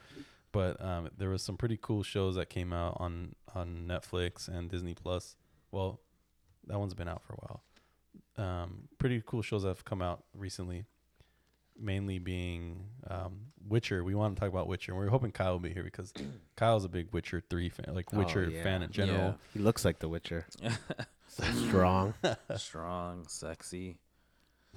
[0.51, 4.69] But um, there was some pretty cool shows that came out on on Netflix and
[4.69, 5.35] Disney Plus.
[5.71, 5.99] Well,
[6.67, 7.63] that one's been out for a while.
[8.37, 10.85] Um, pretty cool shows that have come out recently.
[11.77, 14.01] Mainly being um, Witcher.
[14.05, 14.95] We want to talk about Witcher.
[14.95, 16.13] We're hoping Kyle will be here because
[16.55, 18.63] Kyle's a big Witcher three fan, like Oh, Witcher yeah.
[18.63, 19.35] fan in general.
[19.53, 20.47] He looks like The Witcher.
[21.27, 22.13] Strong.
[22.55, 23.97] Strong, sexy.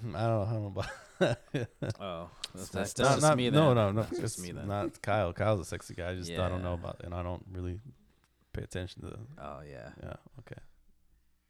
[0.15, 0.87] I don't, I don't know about.
[2.01, 3.55] Oh, that's, That's that's, Not- just not- me then.
[3.61, 4.03] no, no, no.
[4.03, 4.69] That's just it's me then.
[4.69, 5.33] not Kyle.
[5.33, 6.11] Kyle's a sexy guy.
[6.11, 7.81] I just I don't know about, and I don't really
[8.53, 9.19] pay attention to.
[9.43, 9.91] Oh yeah.
[10.03, 10.61] Yeah, okay.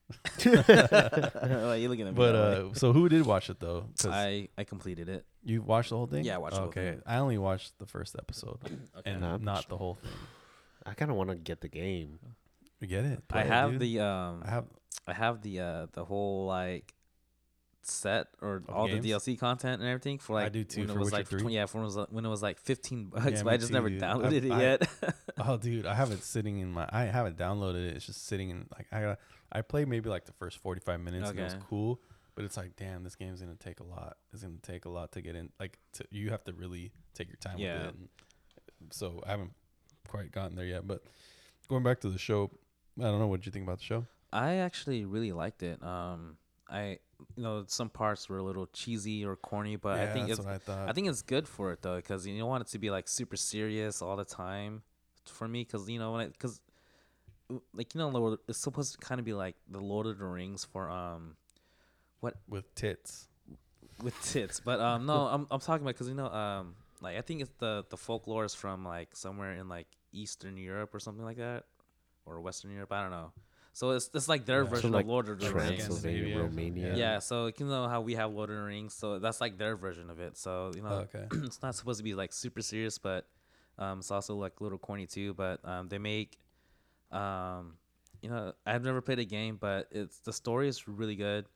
[1.67, 2.17] Why you looking at me?
[2.17, 3.85] But uh, so who did watch it though?
[4.07, 5.27] I I completed it.
[5.45, 6.25] you watched the whole thing.
[6.25, 7.03] Yeah, I watched the whole Okay, thing.
[7.07, 8.59] I only watched the first episode
[8.99, 9.11] Okay.
[9.11, 10.11] and Nah, I'm not the whole thing.
[10.87, 12.19] I kind of want to get the game.
[12.81, 13.19] We get it.
[13.31, 13.81] I Play it, have dude.
[13.81, 14.65] the um I have.
[15.07, 16.95] I have the uh the whole like
[17.91, 19.03] set or all games?
[19.03, 21.37] the DLC content and everything for like I do too, when for it was Witcher
[21.37, 21.53] like 3.
[21.55, 23.53] yeah for when it was like, when it was like 15 bucks Yeah, but me
[23.53, 24.03] I just never too, dude.
[24.03, 24.89] downloaded it I- yet.
[25.41, 26.89] Oh, dude, I have it sitting in my.
[26.91, 27.97] I haven't downloaded it.
[27.97, 29.17] It's just sitting in like I.
[29.53, 31.63] I played maybe like the first forty five minutes and it was Okay.
[31.71, 32.01] cool,
[32.35, 34.17] but it's like, damn, this game's gonna take a lot.
[34.33, 35.51] It's gonna take a lot to get in.
[35.61, 37.79] Like, to, you have to really take your time Yeah.
[37.79, 37.95] with it.
[38.81, 39.53] And so I haven't
[40.09, 40.87] quite gotten there yet.
[40.89, 41.05] But
[41.69, 42.51] going back to the show,
[42.99, 44.07] I don't know what you think about the show.
[44.33, 45.81] I actually really liked it.
[45.85, 46.37] Um
[46.71, 46.99] I
[47.37, 50.59] you know some parts were a little cheesy or corny but I think it's I.
[50.89, 53.09] I think it's good for it though, because you don't want it to be like
[53.09, 54.83] super serious all the time.
[55.27, 56.61] For me, because you know when because
[57.73, 60.25] like you know Lord, it's supposed to kind of be like the Lord of the
[60.25, 61.37] Rings for um
[62.21, 63.29] what with tits.
[64.03, 67.21] with tits, but um no I'm I'm talking about because you know um like I
[67.21, 71.25] think it's the the folklore is from like somewhere in like Eastern Europe or something
[71.25, 71.65] like that,
[72.25, 72.93] or Western Europe.
[72.93, 73.33] I don't know.
[73.79, 74.71] So it's it's like their Yeah.
[74.71, 75.87] So, version like, of Lord of the Rings.
[75.87, 76.97] Transylvania, Romania.
[76.97, 79.77] Yeah, so you know how we have Lord of the Rings, so that's like their
[79.77, 80.37] version of it.
[80.37, 81.29] So you know, okay.
[81.47, 83.29] it's not supposed to be like super serious, but
[83.79, 85.33] um, it's also like a little corny too.
[85.33, 86.41] But um, they make,
[87.13, 87.75] um,
[88.21, 91.47] you know, I've never played a game, but it's the story is really good.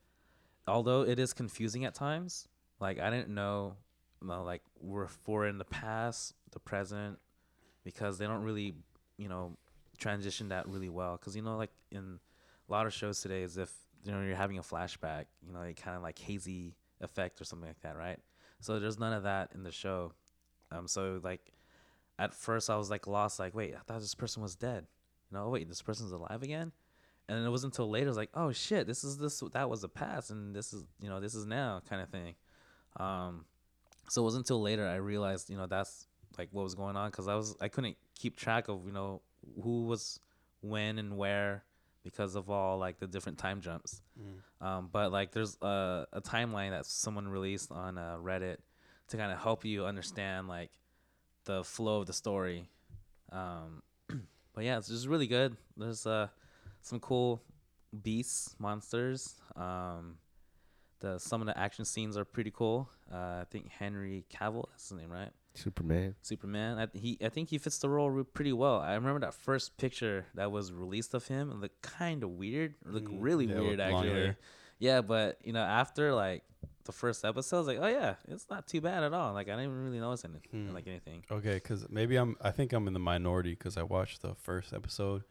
[0.69, 2.47] Although it is confusing at times,
[2.79, 3.75] like I didn't know,
[4.21, 7.19] you know, like we're for in the past, the present,
[7.83, 8.77] because they don't really,
[9.17, 9.57] you know,
[10.03, 11.17] transition that really well.
[11.17, 12.19] Because you know, like in
[12.69, 13.73] a lot of shows today, is if
[14.05, 17.45] you know you're having a flashback, you know, a kind of like hazy effect or
[17.45, 18.19] something like that, right?
[18.61, 20.13] So there's none of that in the show.
[20.71, 21.53] Um, so like
[22.19, 24.87] at first I was like lost, like, wait, I thought this person was dead.
[25.31, 26.73] You know, wait, this person's alive again?
[27.29, 29.81] And it wasn't until later, I was like, oh shit, this is this that was
[29.81, 32.35] the past and this is you know, this is now kind of thing.
[32.99, 33.45] Um
[34.09, 36.07] so it wasn't until later I realized, you know, that's
[36.39, 39.23] like what was going on because I was I couldn't keep track of, you know,
[39.63, 40.21] who was
[40.61, 41.65] when and where
[42.05, 44.03] because of all like the different time jumps.
[44.61, 48.59] Um, but like there's a, a timeline that someone released on uh, Reddit
[49.09, 50.71] to kind of help you understand like
[51.45, 52.69] the flow of the story.
[53.31, 53.83] Um,
[54.55, 55.57] but yeah, it's just really good.
[55.77, 56.29] There's uh,
[56.81, 57.43] some cool
[58.03, 59.35] beasts, monsters.
[59.57, 60.17] Um,
[61.01, 62.89] the some of the action scenes are pretty cool.
[63.13, 65.31] Uh, I think Henry Cavill, that's his name, right?
[65.55, 66.15] Superman.
[66.23, 66.79] Superman.
[66.79, 68.81] I, he, I think he fits the role re- pretty well.
[68.81, 71.51] I remember that first picture that was released of him.
[71.51, 72.75] It looked kind of weird.
[72.87, 74.11] It looked Mm, really yeah, weird, blonde actually.
[74.23, 74.37] hair.
[74.79, 76.43] Yeah, but you know, after like
[76.85, 79.33] the first episode, I was like, oh yeah, it's not too bad at all.
[79.35, 80.75] Like I didn't really notice anything, Hmm.
[80.75, 81.23] like anything.
[81.31, 82.37] Okay, because maybe I'm.
[82.41, 85.23] I think I'm in the minority because I watched the first episode,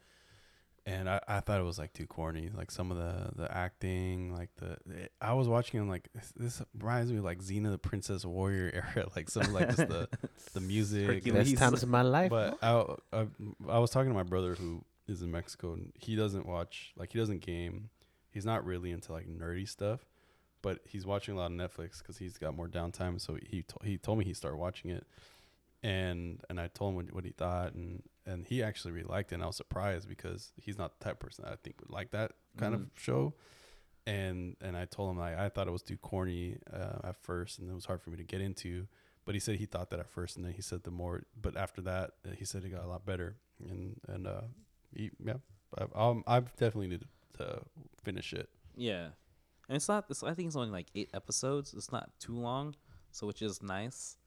[0.85, 2.49] and I, I thought it was like too corny.
[2.55, 6.33] Like some of the the acting, like the it- I was watching and like this,
[6.35, 9.07] this reminds me of like Xena the Princess Warrior era.
[9.15, 10.09] Like some of like just the
[10.53, 11.05] the music.
[11.07, 11.49] Hercules.
[11.51, 12.29] Best times of my life.
[12.31, 13.27] But I, I
[13.69, 17.11] I was talking to my brother who is in Mexico and he doesn't watch like
[17.13, 17.89] he doesn't game.
[18.31, 20.05] He's not really into like nerdy stuff,
[20.61, 23.19] but he's watching a lot of Netflix because he's got more downtime.
[23.19, 25.05] So he to, he told me he started watching it,
[25.83, 28.01] and and I told him what, what he thought and
[28.31, 29.35] and he actually really liked it.
[29.35, 31.89] And I was surprised because he's not the type of person that I think would
[31.91, 32.81] like that kind Mhm.
[32.83, 33.33] of show.
[34.07, 37.59] And and I told him like I thought it was too corny uh, at first,
[37.59, 38.87] and it was hard for me to get into.
[39.25, 41.23] But he said he thought that at first, and then he said the more.
[41.39, 43.37] But after that, uh, he said it got a lot better,
[43.69, 44.41] and and uh,
[44.95, 45.37] he, yeah,
[45.77, 47.05] I, um, I've definitely need
[47.37, 47.61] to
[48.03, 48.49] finish it.
[48.75, 49.09] Yeah,
[49.69, 50.05] and it's not.
[50.09, 51.75] It's, I think it's only like eight episodes.
[51.75, 52.75] It's not too long,
[53.11, 54.17] so which is nice.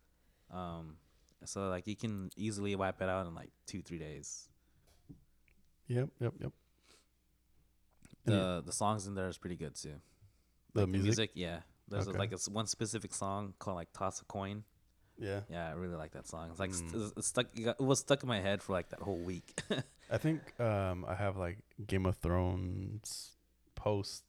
[0.53, 0.99] Um,
[1.47, 4.49] so like you can easily wipe it out in like two three days.
[5.89, 6.53] Yep, yep, yep.
[8.25, 9.95] The the songs in there is pretty good too.
[10.73, 11.31] The Like music?
[11.35, 11.61] yeah.
[11.89, 14.65] There's a, like a one specific song called like "Toss a Coin."
[15.19, 15.41] Yeah.
[15.51, 16.51] Yeah, I really like that song.
[16.51, 16.95] It's like Mm.
[16.95, 17.47] it's- it's stuck.
[17.55, 19.61] It was stuck in my head for like that whole week.
[20.11, 23.37] I think um I have like Game of Thrones
[23.75, 24.25] post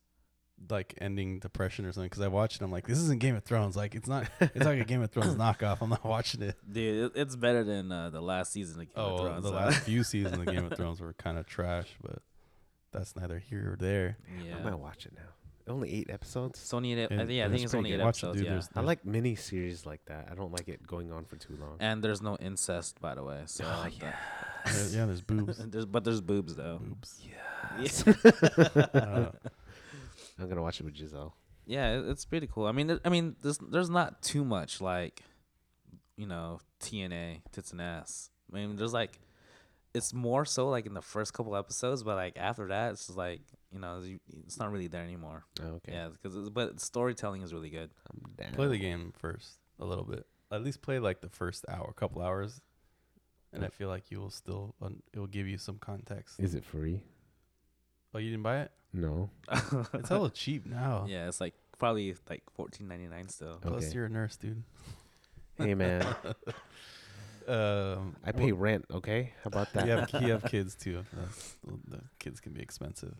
[0.70, 2.64] like ending depression or something because I watched it.
[2.64, 3.76] I'm like, this isn't Game of Thrones.
[3.76, 4.28] Like it's not.
[4.39, 5.78] It's like a Game of Thrones knockoff.
[5.82, 6.56] I'm not watching it.
[6.72, 9.43] Dude, it, it's better than uh, the last season of Game Oh, of well, Thrones.
[9.43, 12.20] the so- last few seasons of Game of Thrones were kind of trash, but
[12.91, 14.18] that's neither here or there.
[14.43, 14.58] yeah.
[14.58, 15.22] I might watch it now.
[15.68, 16.60] Only eight episodes.
[16.62, 17.12] It's only eight.
[17.12, 18.06] I And- yeah, I think it's it's only eight good.
[18.06, 18.38] Watch it, episodes.
[18.38, 18.45] dude.
[18.45, 18.51] yeah.
[18.51, 20.28] There's- I like mini series like that.
[20.32, 21.78] I don't like it going on for too long.
[21.80, 23.41] and there's no incest, by the way.
[23.47, 24.16] So Oh, that-
[24.74, 25.58] There- yeah, there's boobs.
[25.68, 26.78] there's but there's boobs though.
[26.82, 27.20] boobs.
[27.28, 28.14] Yeah.
[28.93, 29.32] Uh,
[30.39, 31.36] I'm gonna watch it with Giselle.
[31.65, 32.65] yeah, it- it's pretty cool.
[32.67, 35.23] I mean, there- I mean, there's there's not too much like,
[36.17, 38.29] you know, TNA tits and ass.
[38.51, 39.19] I mean, there's like,
[39.93, 43.17] it's more so like in the first couple episodes, but like after that, it's just
[43.17, 44.01] like you know,
[44.45, 45.43] it's not really there anymore.
[45.61, 45.91] Oh, okay.
[45.93, 47.89] Yeah, because but storytelling is really good.
[48.09, 48.53] I'm down.
[48.53, 50.25] play the game first a little bit.
[50.51, 52.61] At least play like the first hour, couple hours,
[53.51, 54.75] and I feel like you will still.
[54.81, 56.39] Un- it will give you some context.
[56.39, 57.01] Is it free?
[58.16, 58.72] Oh, you didn't buy it?
[58.93, 59.30] No.
[59.93, 61.05] It's hella cheap now.
[61.07, 63.57] yeah, it's like probably like fourteen ninety nine still.
[63.61, 63.93] Plus, Okay.
[63.93, 64.63] you're a nurse, dude.
[65.57, 66.05] Hey man,
[67.47, 68.86] Um, I pay rent.
[68.91, 69.86] Okay, how about that?
[69.86, 71.03] You have, you have kids too.
[71.13, 71.55] That's,
[71.88, 73.16] the kids can be expensive.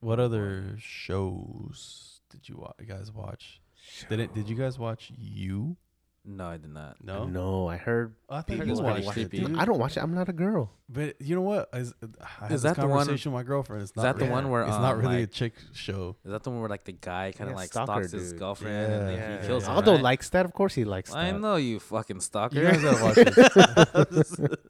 [0.00, 3.60] What other shows did you wa- guys watch?
[4.08, 4.34] Did it?
[4.34, 5.76] Did you guys watch You?
[6.22, 7.02] No, I did not.
[7.02, 7.24] No.
[7.24, 8.14] No, I heard.
[8.28, 9.38] Oh, I thought heard you it's pretty it, creepy.
[9.40, 9.56] dude.
[9.58, 10.02] I don't watch it.
[10.02, 10.70] I'm not a girl.
[10.88, 11.70] But you know what?
[11.72, 13.82] I, s- I had Is this that the one- conversation with my girlfriend.
[13.82, 16.16] It's not that the really- one where, it's not um, really a like- chick show?
[16.24, 18.30] Is that the one where like the guy kind of Yeah, like stalker stalks his
[18.32, 18.38] dude.
[18.38, 19.40] girlfriend and then Yeah.
[19.40, 19.72] he kills her?
[19.72, 20.02] Aldo right?
[20.02, 20.44] likes that.
[20.44, 21.40] Of course, he likes I that.
[21.40, 22.56] know you fucking stalker.
[22.56, 23.16] You guys gotta watch.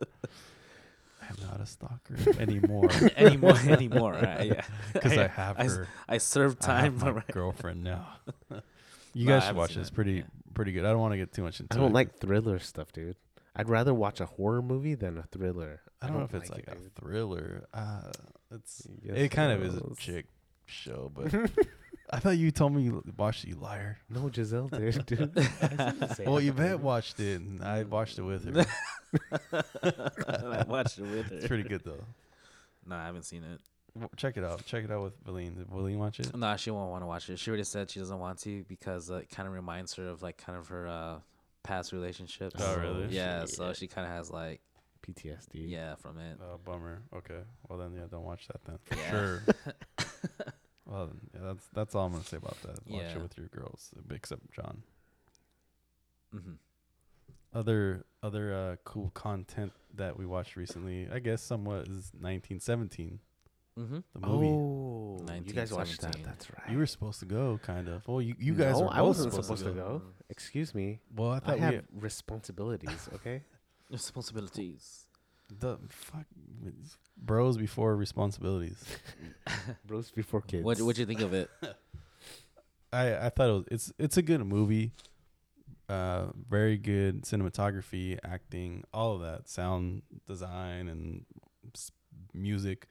[1.23, 4.13] I'm not a stalker anymore anymore, anymore.
[4.15, 4.47] Right?
[4.47, 5.89] Yeah, because I have I s- her.
[6.09, 6.85] I serve I time.
[6.99, 8.07] have my but- girlfriend now.
[9.15, 9.81] You No, I guys should haven't watch seen it.
[9.83, 9.95] It's it.
[9.95, 10.23] pretty Yeah.
[10.55, 10.85] pretty good.
[10.85, 11.77] I don't want to get too much into it.
[11.77, 11.83] I it.
[11.85, 13.17] don't like thriller stuff, dude.
[13.57, 15.81] I'd rather watch a horror movie than a thriller.
[16.01, 16.95] I don't know if it's like, it, a dude.
[16.95, 17.65] thriller.
[17.75, 18.13] Uh,
[18.55, 19.99] it's Yes, it kind of is a is.
[19.99, 20.27] chick
[20.67, 21.35] show, but
[22.11, 23.99] I thought you told me you watched it, you liar.
[24.09, 25.33] No, Giselle did, dude.
[25.63, 26.83] I didn't say Well, that, Yvette dude.
[26.83, 28.67] watched it, and I watched it with her.
[29.53, 31.37] I watched it with her.
[31.37, 32.05] It's pretty good though.
[32.87, 33.61] No, I haven't seen it.
[34.01, 34.65] W- Check it out.
[34.67, 35.55] Check it out with Valine.
[35.55, 36.35] Did Valine watch it?
[36.37, 37.39] No, she won't want to watch it.
[37.39, 40.23] She already said she doesn't want to because uh, it kind of reminds her of
[40.23, 41.19] like kind of her uh,
[41.63, 42.57] past relationships.
[42.59, 43.09] Oh, really?
[43.15, 43.77] Yeah, so shit.
[43.77, 44.61] she kind of has like
[45.07, 45.49] PTSD.
[45.53, 46.39] yeah from it.
[46.43, 47.03] Oh, bummer.
[47.17, 47.41] Okay.
[47.69, 49.11] Well then, yeah, don't watch that then for Yeah.
[49.11, 49.43] sure.
[50.87, 52.79] well, then, yeah, that's that's all I'm gonna say about that.
[52.87, 53.17] Watch Yeah.
[53.17, 54.83] it with your girls, except John.
[56.33, 56.53] hmm
[57.53, 63.19] Other other uh, cool content that we watched recently, I guess, somewhat is 1917,
[63.77, 64.47] hmm the movie.
[64.49, 66.17] Oh, you guys watched that?
[66.19, 66.23] 1917.
[66.25, 66.71] That's right.
[66.71, 68.07] You were supposed to go, kind of.
[68.09, 69.99] Well, you, you guys No, were I both wasn't supposed, supposed to to go.
[69.99, 70.03] go.
[70.29, 71.01] Excuse me.
[71.15, 73.09] Well, I I thought have we responsibilities.
[73.15, 73.43] Okay.
[73.91, 75.07] Responsibilities.
[75.59, 76.27] the fuck
[77.17, 78.83] bros before responsibilities.
[79.85, 80.65] Bros before kids.
[80.65, 81.51] What What'd you think of it?
[82.93, 84.93] I I thought it was it's it's a good movie.
[85.89, 91.25] Uh, very good cinematography, acting, all of that, sound design and
[91.75, 91.91] s-
[92.33, 92.87] music,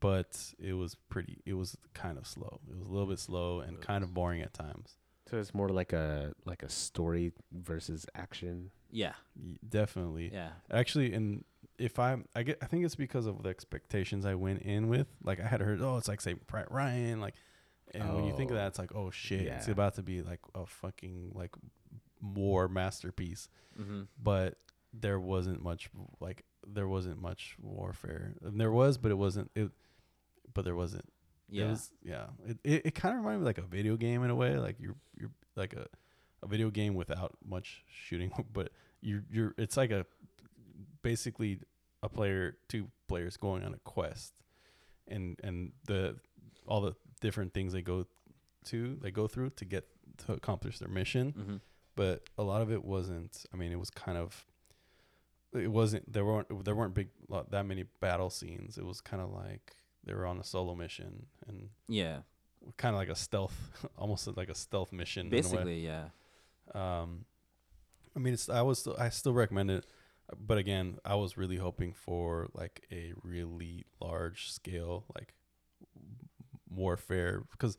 [0.00, 1.40] but it was pretty.
[1.46, 2.60] It was kind of slow.
[2.68, 4.96] It was a little bit slow and kind of boring at times.
[5.30, 8.70] So it's more like a like a story versus action.
[8.90, 10.50] Yeah, Y- Definitely, yeah.
[10.70, 11.44] actually, and
[11.78, 15.08] if I'm, I get, I think it's because of the expectations I went in with.
[15.24, 17.34] Like I had heard, oh, it's like Saving Private Ryan, like,
[17.92, 18.60] and when you think of Oh.
[18.60, 19.72] that, it's like, oh shit, it's Yeah.
[19.72, 21.50] about to be like a fucking like
[22.22, 23.48] war masterpiece.
[23.80, 24.02] Mm-hmm.
[24.22, 24.58] But
[24.92, 25.90] there wasn't much
[26.20, 28.34] like there wasn't much warfare.
[28.44, 29.70] And there was, but it wasn't it.
[30.52, 31.04] But there wasn't.
[31.50, 31.70] It Yeah.
[31.70, 32.26] was, yeah.
[32.46, 34.56] It it, it kind of reminded me like a video game in a way.
[34.56, 35.86] Like you're you're like a
[36.42, 40.06] a video game without much shooting, but you're you're it's like a
[41.02, 41.60] basically
[42.02, 44.34] a player two players going on a quest,
[45.08, 46.16] and and the
[46.66, 48.06] all the different things they go
[48.66, 49.86] to they go through to get
[50.26, 51.32] to accomplish their mission.
[51.32, 51.56] mm-hmm.
[51.96, 53.44] But a lot of it wasn't.
[53.52, 54.44] I mean, it was kind of.
[55.54, 56.12] It wasn't.
[56.12, 56.64] There weren't.
[56.64, 57.08] There weren't big
[57.50, 58.76] that many battle scenes.
[58.78, 59.72] It was kind of like
[60.04, 62.18] they were on a solo mission and Yeah.
[62.76, 63.56] kind of like a stealth,
[63.96, 65.26] almost like a stealth mission.
[65.28, 65.40] in a way.
[65.42, 66.08] Basically, yeah.
[66.74, 67.24] Um,
[68.16, 69.86] I mean, it's I was still, I still recommend it,
[70.38, 75.34] but again, I was really hoping for like a really large scale like
[76.70, 77.78] warfare because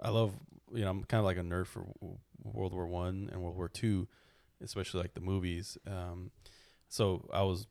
[0.00, 0.32] I love
[0.72, 1.84] you know I'm kind of like a nerd for
[2.42, 4.08] World War One and World War Two,
[4.62, 5.76] especially like the movies.
[5.86, 6.30] Um,
[6.90, 7.66] so I was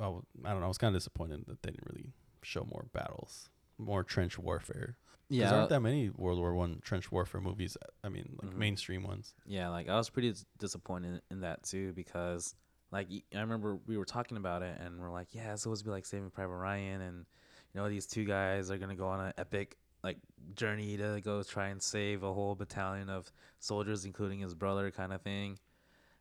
[0.00, 2.64] I was I don't know I was kind of disappointed that they didn't really show
[2.64, 4.96] more battles more trench warfare.
[5.28, 7.76] Yeah, there aren't that many World War One trench warfare movies.
[8.04, 8.58] I mean, like Mhm.
[8.58, 9.34] mainstream ones.
[9.44, 12.54] Yeah, like I was pretty dis- disappointed in that too because
[12.92, 15.86] like I remember we were talking about it and we're like, yeah, it's supposed to
[15.86, 17.26] be like Saving Private Ryan and
[17.74, 20.18] you know these two guys are gonna go on an epic like
[20.54, 25.12] journey to go try and save a whole battalion of soldiers, including his brother, kind
[25.12, 25.58] of thing,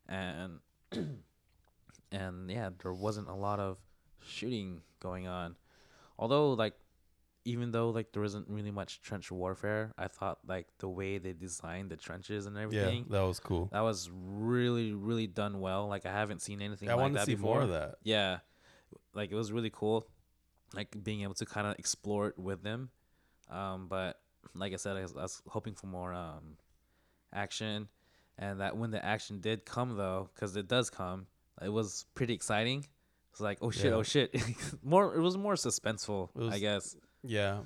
[0.07, 0.59] and
[2.11, 3.77] and yeah, there wasn't a lot of
[4.25, 5.55] shooting going on,
[6.17, 6.73] although like
[7.43, 11.33] even though like there wasn't really much trench warfare, I thought like the way they
[11.33, 13.69] designed the trenches and everything Yeah, that was cool.
[13.71, 15.87] that was really really done well.
[15.87, 17.55] Like I haven't seen anything I like want to see before.
[17.55, 17.95] more of that.
[18.03, 18.39] Yeah,
[19.13, 20.07] like it was really cool,
[20.75, 22.89] like being able to kind of explore it with them.
[23.49, 24.19] Um, but
[24.53, 26.57] like I said, I was, I was hoping for more um
[27.33, 27.87] action,
[28.37, 31.25] and that when the action did come though, because it does come,
[31.63, 32.85] it was pretty exciting.
[33.31, 33.91] It's like oh shit, Yeah.
[33.97, 34.35] oh shit.
[34.83, 36.95] more, it was more suspenseful, was- I guess.
[37.23, 37.59] Yeah,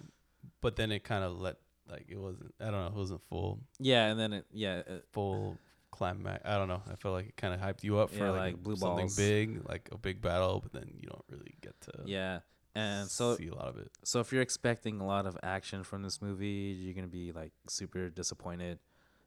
[0.62, 1.58] but then it kind of let
[1.90, 2.54] like it wasn't.
[2.60, 2.88] I don't know.
[2.88, 5.58] It wasn't full Yeah, and then it, yeah, it, full
[5.92, 6.42] climax.
[6.46, 6.82] I don't know.
[6.92, 9.06] I felt like it kind of hyped you up for Yeah, like, like blue something
[9.06, 9.16] balls.
[9.16, 12.40] big, like a big battle, but then you don't really get to yeah,
[12.76, 13.90] and so see a lot of it.
[14.04, 17.54] So if you're expecting a lot of action from this movie, you're gonna be like
[17.70, 18.80] super disappointed.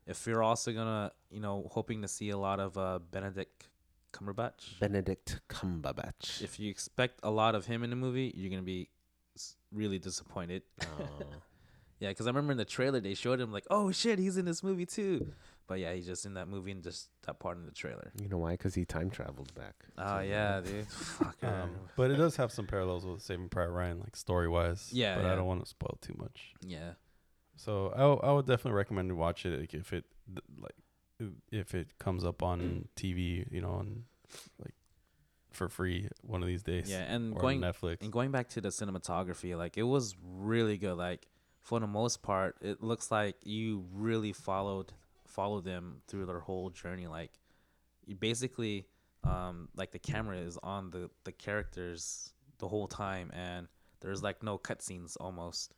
[0.07, 3.69] If you're also gonna, you know, hoping to see a lot of uh, Benedict
[4.13, 6.43] Cumberbatch, Benedict Cumberbatch.
[6.43, 8.89] if you expect a lot of him in the movie, you're gonna be
[9.73, 10.63] really disappointed.
[10.83, 11.09] Oh.
[12.01, 14.45] Yeah, because I remember in the trailer they showed him like, oh shit, he's in
[14.45, 15.33] this movie too.
[15.67, 18.13] But yeah, he's just in that movie and just that part in the trailer.
[18.23, 18.53] you know why?
[18.53, 19.75] Because he time traveled back.
[19.99, 20.87] Oh So, yeah, dude.
[20.89, 21.37] Fuck.
[21.43, 24.91] Um, but it does have some parallels with Saving Private Ryan, like story wise.
[24.93, 26.53] Yeah, but I don't want to spoil too much.
[26.65, 26.93] yeah.
[27.57, 30.77] So I, w- I would definitely recommend to watch it like, if it th- like
[31.51, 34.05] if it comes up on TV, you know, on
[34.63, 34.75] like
[35.51, 36.91] for free one of these days.
[36.91, 38.03] Yeah, and or going Netflix.
[38.03, 40.97] And going back to the cinematography, like it was really good.
[40.97, 41.29] Like
[41.61, 44.93] for the most part, it looks like you really followed
[45.27, 47.07] followed them through their whole journey.
[47.07, 47.33] Like
[48.07, 48.87] you basically,
[49.25, 53.69] um, like the camera is on the the characters the whole time, and
[54.01, 55.75] there's like no cutscenes almost.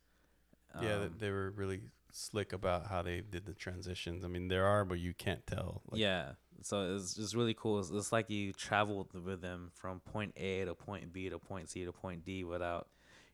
[0.81, 1.81] yeah, Um, they were really
[2.15, 4.23] slick about how they did the transitions.
[4.23, 5.81] I mean, there are, but you can't tell.
[5.89, 6.31] Like, yeah.
[6.63, 7.79] So it's just really cool.
[7.79, 11.69] It's, it's like you traveled with them from point A to point B to point
[11.69, 12.87] C to point D without,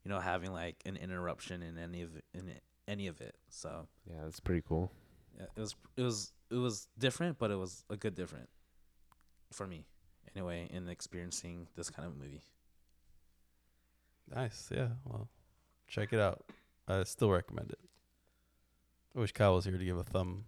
[0.06, 2.54] you know, having like an interruption in any of in
[2.88, 3.36] any of it.
[3.50, 4.92] So Yeah, that's pretty cool.
[5.38, 8.48] yeah, it was it was it was different, but it was a good different
[9.52, 9.86] for me
[10.36, 12.44] anyway in experiencing this kind of movie.
[14.34, 14.70] Nice.
[14.74, 14.90] Yeah.
[15.06, 15.30] Well,
[15.88, 16.44] check it out.
[16.88, 17.80] I still recommend it.
[19.18, 20.44] I wish Kyle was here to give a thumb,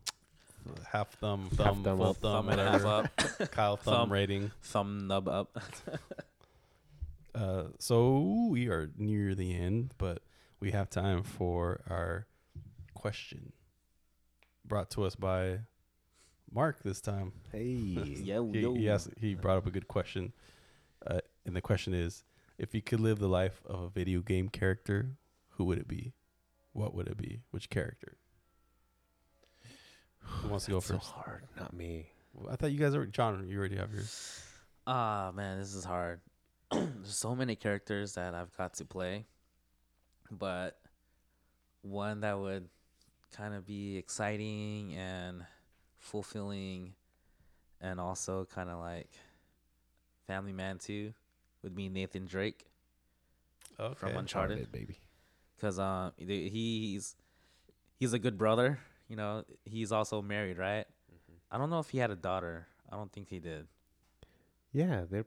[0.92, 2.18] half thumb, thumb, thumb full up.
[2.18, 3.08] thumb, Thumb and half up,
[3.52, 4.14] Kyle thumb, Thumb.
[4.14, 4.52] rating.
[4.62, 5.58] thumb nub up.
[7.34, 10.22] Uh, so we are near the end, but
[10.60, 12.28] we have time for our
[12.94, 13.54] question,
[14.64, 15.62] brought to us by
[16.54, 17.32] Mark this time.
[17.52, 17.64] Hey.
[18.24, 18.76] yo He, yo.
[18.76, 20.32] he asked, he brought up a good question,
[21.08, 22.24] uh, and the question is:
[22.60, 25.18] If you could live the life of a video game character,
[25.58, 26.14] who would it be?
[26.74, 27.40] What would it be?
[27.50, 28.18] Which character?
[30.24, 31.06] Who wants to go first?
[31.06, 32.08] So hard, not me.
[32.50, 33.46] I thought you guys are John.
[33.48, 34.42] You already have yours.
[34.88, 36.22] Ah man, this is hard.
[36.72, 39.26] There's so many characters that I've got to play,
[40.32, 40.80] but
[41.82, 42.70] one that would
[43.36, 45.44] kind of be exciting and
[45.98, 46.94] fulfilling,
[47.82, 49.10] and also kind of like
[50.28, 51.14] family man too,
[51.64, 52.66] would be Nathan Drake
[53.80, 53.94] Okay.
[54.00, 54.58] from Uncharted.
[54.60, 54.98] Uncharted, baby.
[55.60, 57.16] Cause um the- he's
[58.00, 58.80] he's a good brother.
[59.10, 60.86] You know, he's also married, right?
[61.12, 61.34] Mm-hmm.
[61.52, 62.68] I don't know if he had a daughter.
[62.92, 63.68] I don't think he did.
[64.72, 65.26] Yeah, they're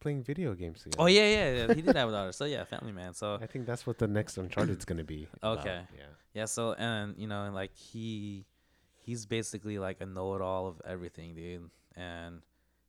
[0.00, 1.02] playing video games together.
[1.02, 1.74] Oh yeah, yeah, yeah.
[1.74, 2.32] He did have a daughter.
[2.32, 3.12] So yeah, family man.
[3.14, 5.28] So I think that's what the next Uncharted's gonna be.
[5.42, 5.82] about, Okay.
[5.96, 6.02] Yeah.
[6.32, 8.46] Yeah, so and you know, like he
[8.96, 11.70] he's basically like a know it all of everything, dude.
[11.96, 12.40] And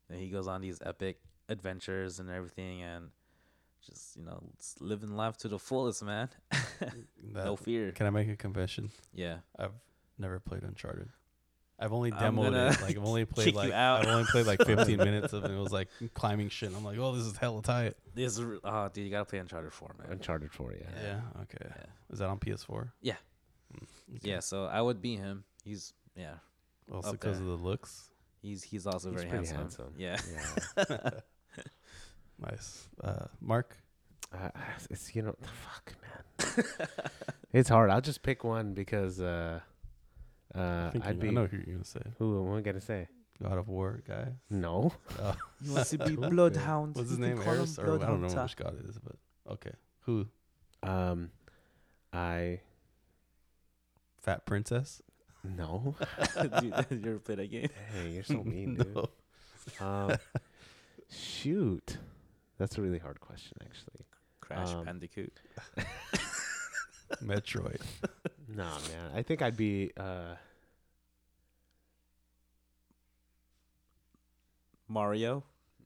[0.09, 1.19] you know, he goes on these epic
[1.49, 3.09] adventures and everything and
[3.85, 4.43] just, you know,
[4.79, 6.29] living life to the fullest, man.
[6.79, 7.91] That- no fear.
[7.91, 8.91] Can I make a confession?
[9.13, 9.37] Yeah.
[9.57, 9.71] I've
[10.21, 11.09] never played Uncharted.
[11.79, 12.81] I've only demoed it.
[12.81, 14.01] Like I've only played like out.
[14.01, 15.51] I've only played like 15 minutes of it.
[15.51, 16.71] It was like climbing shit.
[16.75, 17.95] I'm like, oh, this is hella tight.
[18.13, 20.11] This is, oh dude, you gotta play Uncharted 4, man.
[20.11, 20.87] Uncharted 4, yeah.
[21.03, 21.41] Yeah.
[21.41, 21.65] Okay.
[21.75, 21.85] Yeah.
[22.11, 22.91] Is that on PS4?
[23.01, 23.15] Yeah.
[23.73, 24.29] Mm, okay.
[24.29, 25.43] Yeah, so I would be him.
[25.63, 26.35] He's yeah.
[26.91, 28.11] Also because of the looks.
[28.43, 29.57] He's he's also He's very handsome.
[29.57, 29.93] handsome.
[29.97, 30.17] Yeah.
[30.77, 31.09] Yeah.
[32.39, 32.87] Nice.
[33.03, 33.77] Uh, Mark.
[34.33, 34.49] uh,
[34.89, 36.65] it's you know, fuck, man.
[37.53, 37.91] it's hard.
[37.91, 39.59] I'll just pick one because uh,
[40.55, 41.27] uh, I, think I'd be.
[41.29, 42.01] I know who you're gonna say.
[42.19, 43.07] Who am I gonna say?
[43.41, 44.27] God of War guy.
[44.49, 44.93] No.
[45.19, 45.33] Uh,
[45.63, 46.95] He wants to be bloodhound.
[46.95, 47.41] what's his You name?
[47.41, 47.79] Eris?
[47.79, 49.15] Or I don't know which god it is, but
[49.53, 49.71] okay.
[50.01, 50.27] Who?
[50.83, 51.29] Um,
[52.13, 52.59] I
[54.19, 55.01] Fat Princess.
[55.43, 55.95] no.
[56.41, 57.69] Dude, you ever play that game?
[57.93, 58.95] Dang, you're so mean, dude.
[58.95, 59.09] No.
[59.79, 60.15] Um,
[61.09, 61.97] shoot,
[62.59, 64.05] that's a really hard question, actually.
[64.39, 65.39] Crash Um, Bandicoot.
[67.23, 67.81] Metroid.
[68.55, 69.11] Nah, man.
[69.15, 69.91] I think I'd be.
[69.97, 70.35] Uh,
[74.87, 75.43] Mario.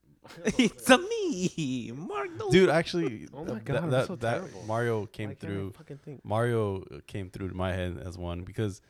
[0.57, 2.30] it's a me, Mark.
[2.49, 4.63] Dude, actually, Oh my God, I'm that, so that terrible.
[4.66, 5.74] Mario came why I through.
[6.03, 6.26] think.
[6.26, 8.82] Mario came through to my head as one because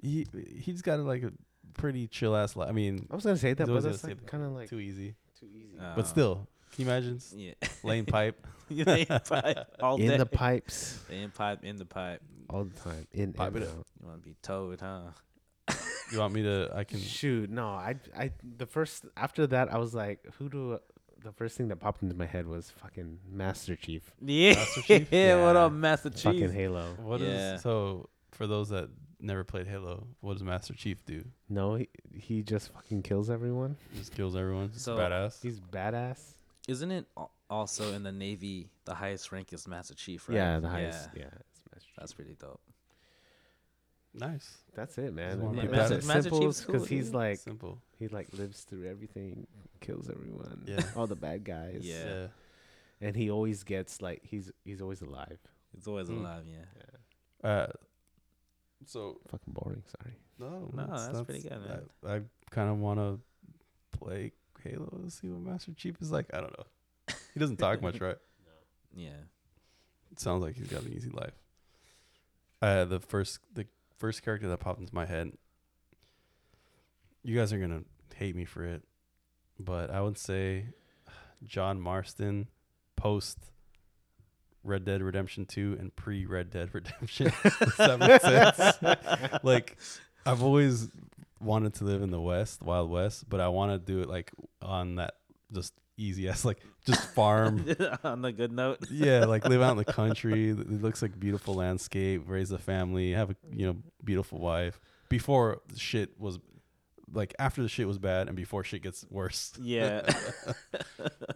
[0.00, 1.32] he he's got like a
[1.74, 2.68] pretty chill ass life.
[2.68, 4.80] I mean, I was gonna say that, but always that's like kind of like too
[4.80, 5.14] easy.
[5.38, 5.78] too easy.
[5.80, 7.52] Uh, But still, can you imagine s- Yeah.
[7.84, 8.44] lane pipe?
[8.72, 10.16] Lane pipe all in day.
[10.16, 12.22] the pipes in pipe, in the pipe.
[12.50, 13.06] All the time.
[13.12, 13.86] In Pipe and it out.
[14.00, 15.02] You want to be toad, huh?
[16.12, 16.70] You want me to?
[16.74, 16.98] I can.
[17.00, 17.68] Shoot, no.
[17.68, 20.78] I, I, the first after that, I was like, who do?
[21.24, 24.54] The first thing that popped into my head was fucking Master Chief, Yeah.
[24.56, 25.08] Master Chief?
[25.12, 26.22] What up, Master Chief?
[26.24, 26.94] fucking Halo.
[27.00, 27.56] What is Yeah.
[27.58, 28.08] so?
[28.32, 28.88] For those that
[29.20, 31.24] never played Halo, what does Master Chief do?
[31.48, 33.76] No, he, he just fucking kills everyone.
[33.96, 34.70] Just kills everyone.
[34.72, 35.40] Just So- badass.
[35.42, 36.34] He's badass.
[36.68, 38.68] Isn't it al- also in the Navy?
[38.84, 40.36] The highest rank is Master Chief, right?
[40.36, 41.08] Yeah, the highest.
[41.16, 41.24] Yeah,
[41.82, 41.96] Yeah, it's Master Chief.
[41.98, 42.60] that's pretty dope.
[44.14, 44.58] Nice.
[44.74, 45.40] That's it, man.
[45.40, 47.14] one Yeah, Master, badass- Master Chief's because cool, he's dude.
[47.14, 47.78] like Simple.
[47.98, 49.46] he like lives through everything,
[49.80, 50.82] kills everyone, Yeah.
[50.96, 51.80] all the bad guys.
[51.82, 52.04] Yeah.
[52.04, 52.26] Yeah.
[53.00, 55.38] and he always gets like he's he's always alive.
[55.74, 56.20] He's always Mm.
[56.20, 56.64] alive, yeah.
[57.42, 57.66] Yeah, Uh,
[58.86, 59.82] so fucking boring.
[59.86, 60.14] Sorry.
[60.38, 61.82] no, No, that's pretty good, man.
[62.06, 62.20] I, I
[62.50, 63.18] kind of want to
[63.98, 66.26] play Halo to see what Master Chief is like.
[66.34, 66.66] I don't know.
[67.32, 68.18] He doesn't talk much, right?
[68.94, 69.08] Yeah.
[70.10, 71.32] It sounds like he's got an easy life.
[72.62, 73.66] Uh, the first the
[73.98, 75.32] first character that popped into my head.
[77.24, 77.82] You guys are gonna
[78.14, 78.84] hate me for it,
[79.58, 80.66] but I would say
[81.44, 82.46] John Marston
[82.94, 83.38] post
[84.62, 87.32] Red Dead Redemption Two and pre Red Dead Redemption.
[87.42, 89.40] Does that make sense?
[89.42, 89.76] like
[90.24, 90.88] I've always
[91.40, 94.30] wanted to live in the West, Wild West, but I want to do it like
[94.60, 95.14] on that
[95.52, 97.66] just easy ass like just farm
[98.04, 98.78] On the good note.
[98.90, 100.50] yeah, like live out in the country.
[100.50, 102.22] It looks like beautiful landscape.
[102.26, 103.12] Raise a family.
[103.12, 104.80] Have a you know beautiful wife.
[105.08, 106.38] Before shit was
[107.14, 109.52] like after the shit was bad and before shit gets worse.
[109.60, 110.00] Yeah.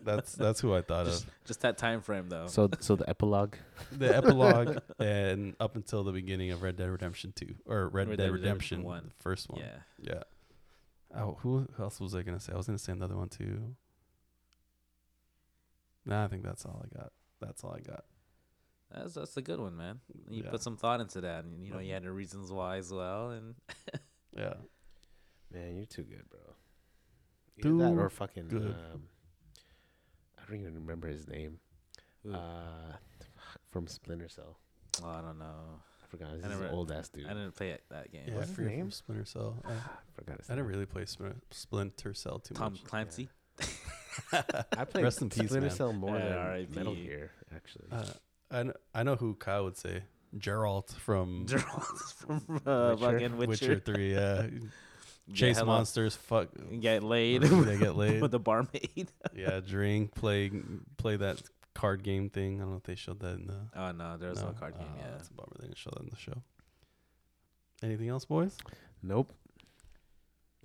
[0.02, 2.46] That's that's who I thought just, just that time frame though.
[2.46, 3.56] So so the epilogue.
[3.92, 8.16] The epilogue and up until the beginning of Red Dead Redemption Two or Red, Red
[8.16, 9.12] Dead, Dead Redemption Redemption one.
[9.16, 9.60] the first one.
[9.60, 9.76] yeah.
[10.00, 10.22] Yeah.
[11.14, 12.52] Oh, who else was I gonna say?
[12.52, 13.74] I was gonna say another one too.
[16.06, 17.12] Nah, I think that's all I got.
[17.40, 18.04] That's all I got.
[18.94, 19.98] That's that's a good one, man.
[20.30, 20.50] You Yeah.
[20.50, 23.30] put some thought into that, and you know you had the reasons why as well,
[23.30, 23.54] and
[24.36, 24.54] Yeah.
[25.52, 26.40] Man, you're too good, bro.
[27.58, 28.48] Either that or fucking.
[28.48, 28.74] good.
[28.92, 29.02] Um,
[30.38, 31.58] I don't even remember his name.
[32.26, 32.96] Ooh, Uh,
[33.70, 34.58] from Splinter Cell.
[35.02, 35.80] oh, I don't know.
[36.02, 36.34] I forgot.
[36.36, 37.26] This I is never- old ass dude.
[37.26, 38.24] I didn't play it, that game.
[38.28, 38.90] Yeah, What's I his name?
[38.90, 39.60] Splinter Cell.
[39.64, 39.78] I, I
[40.14, 40.64] forgot his I name.
[40.64, 42.82] didn't really play Splinter, Splinter Cell too Tom much.
[42.82, 43.28] Tom Clancy.
[44.32, 45.70] I played Rest in peace, Splinter man.
[45.76, 46.74] Cell more Yeah, than R.I.P..
[46.76, 47.86] Metal Gear, actually.
[47.92, 48.04] Uh,
[48.50, 50.02] I, kn- I know who Kyle would say.
[50.36, 53.12] Geralt from Geralt from uh, Witcher?
[53.12, 53.68] fucking Witcher.
[53.68, 53.80] Witcher.
[53.84, 54.12] 3.
[54.14, 54.46] Yeah.
[55.34, 56.14] Chase hella- monsters.
[56.16, 56.48] Fuck.
[56.80, 57.42] Get laid.
[57.64, 58.22] They get laid.
[58.22, 59.10] with the barmaid.
[59.34, 59.60] yeah.
[59.60, 60.14] Drink.
[60.14, 60.50] Play.
[60.98, 61.42] Play that
[61.74, 62.56] card game thing.
[62.56, 63.58] I don't know if they showed that in the.
[63.74, 64.86] oh no, there's no, card game.
[64.88, 65.10] Oh, Yeah.
[65.12, 65.52] That's a bummer.
[65.58, 66.42] They didn't show that in the show.
[67.82, 68.56] Anything else, boys?
[69.02, 69.32] nope.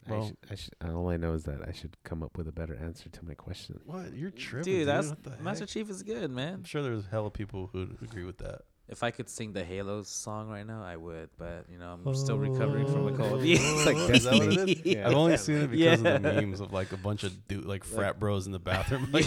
[0.08, 2.48] I Well- should, I should, all I know is that I should come up with
[2.48, 3.80] a better answer to my question.
[3.86, 4.14] What?
[4.16, 5.70] You're tripping, Dude, that's What the Master heck?
[5.70, 6.56] Chief is good, man.
[6.56, 8.62] I'm sure there's hella people who'd agree with that.
[8.90, 11.30] If I could sing the Halo song right now, I would.
[11.38, 12.40] But you know, I'm still oh.
[12.40, 13.42] recovering from a cold.
[13.46, 14.72] Yeah, It's like Is that what it Destiny.
[14.74, 14.86] is?
[14.86, 15.08] Yeah.
[15.08, 16.42] I've only seen it because of the Yeah.
[16.42, 19.24] memes of like a bunch of dude like frat bros in the bathroom like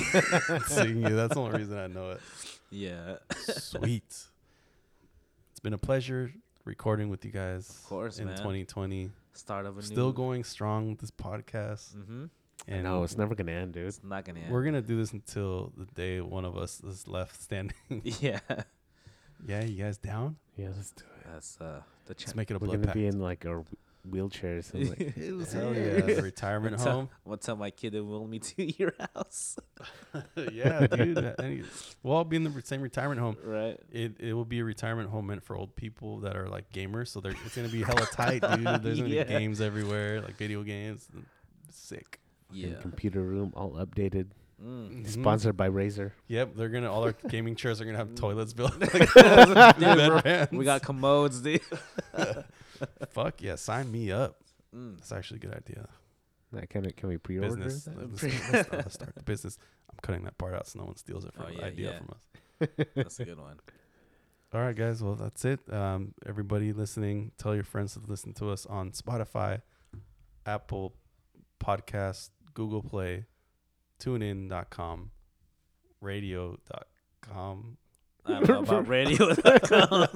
[0.66, 1.16] singing you.
[1.16, 2.20] That's the only reason I know it.
[2.70, 3.16] yeah.
[3.38, 4.02] Sweet.
[5.52, 6.30] It's been a pleasure
[6.66, 7.70] recording with you guys.
[7.70, 8.36] Of course, in man.
[8.36, 9.10] 2020.
[9.34, 10.12] Start of a Still new.
[10.14, 11.96] going strong with this podcast.
[11.96, 12.24] Mm-hmm.
[12.72, 13.86] I know it's never gonna end, dude.
[13.88, 14.52] It's not gonna end.
[14.52, 17.74] We're gonna do this until the day one of us is left standing.
[18.20, 18.38] yeah.
[19.46, 20.36] yeah, you guys down?
[20.56, 21.26] Yeah, let's do it.
[21.32, 22.94] That's uh the Let's make it a We're blood gonna pact.
[22.96, 23.64] be in like our
[24.08, 24.72] wheelchairs.
[24.74, 25.14] And like,
[25.52, 27.08] Hell yeah, retirement Tell- home.
[27.24, 29.56] I'm gonna tell my kid to will me to your house.
[30.52, 31.34] yeah, dude.
[31.38, 31.62] Any-
[32.02, 33.36] We'll all be in the same retirement home.
[33.44, 33.78] right.
[33.90, 37.08] It it will be a retirement home meant for old people that are like gamers.
[37.08, 38.82] So they're it's gonna be hella tight, dude.
[38.82, 39.24] There's gonna Yeah.
[39.24, 41.08] be games everywhere, like video games.
[41.70, 42.20] Sick.
[42.52, 42.68] Yeah.
[42.68, 44.26] in computer room, all updated.
[44.64, 45.02] Mm.
[45.02, 45.08] Mhm.
[45.08, 46.12] Sponsored by Razer.
[46.28, 48.78] Yep, they're gonna all our gaming chairs are gonna have toilets built.
[48.80, 49.12] like
[49.78, 50.48] Dude.
[50.52, 51.60] We got commodes, dude.
[53.10, 54.36] Fuck yeah, sign me up.
[54.74, 54.96] Mm.
[54.96, 55.88] That's actually a good idea.
[56.52, 57.84] Like, can it, can we pre-order Business.
[57.84, 57.98] that?
[57.98, 59.58] Let's, let's, let's start the business.
[59.90, 61.98] I'm cutting that part out so no one steals it from Oh, yeah, idea yeah.
[61.98, 62.86] from us.
[62.94, 63.58] That's a good one.
[64.54, 65.02] All right, guys.
[65.02, 65.60] Well, that's it.
[65.72, 69.62] Um, everybody listening, tell your friends to listen to us on Spotify,
[70.46, 70.94] Apple
[71.58, 73.24] Podcast, Google Play,
[74.00, 75.10] TuneIn.com,
[76.00, 77.76] Radio.com,
[78.26, 80.08] I don't know about radio.com.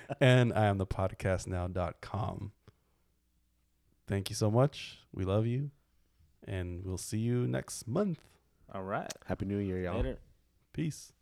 [0.20, 2.52] and I am the podcastnow.com.
[4.06, 4.98] Thank you so much.
[5.12, 5.70] We love you.
[6.46, 8.20] And we'll see you next month.
[8.72, 9.12] All right.
[9.26, 9.96] Happy New Year, y'all.
[9.96, 10.18] Later.
[10.72, 11.12] Peace.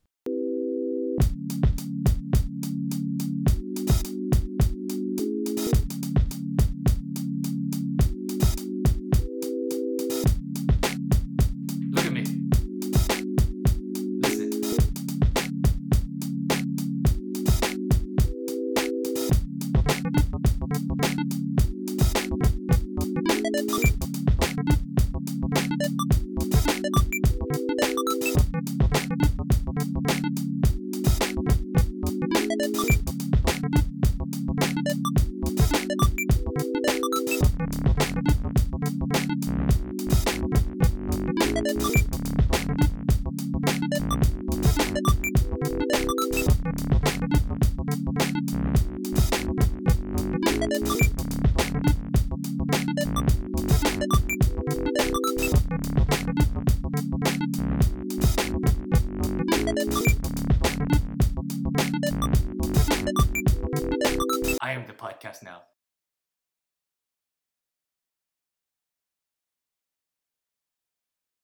[65.36, 65.62] podcast now.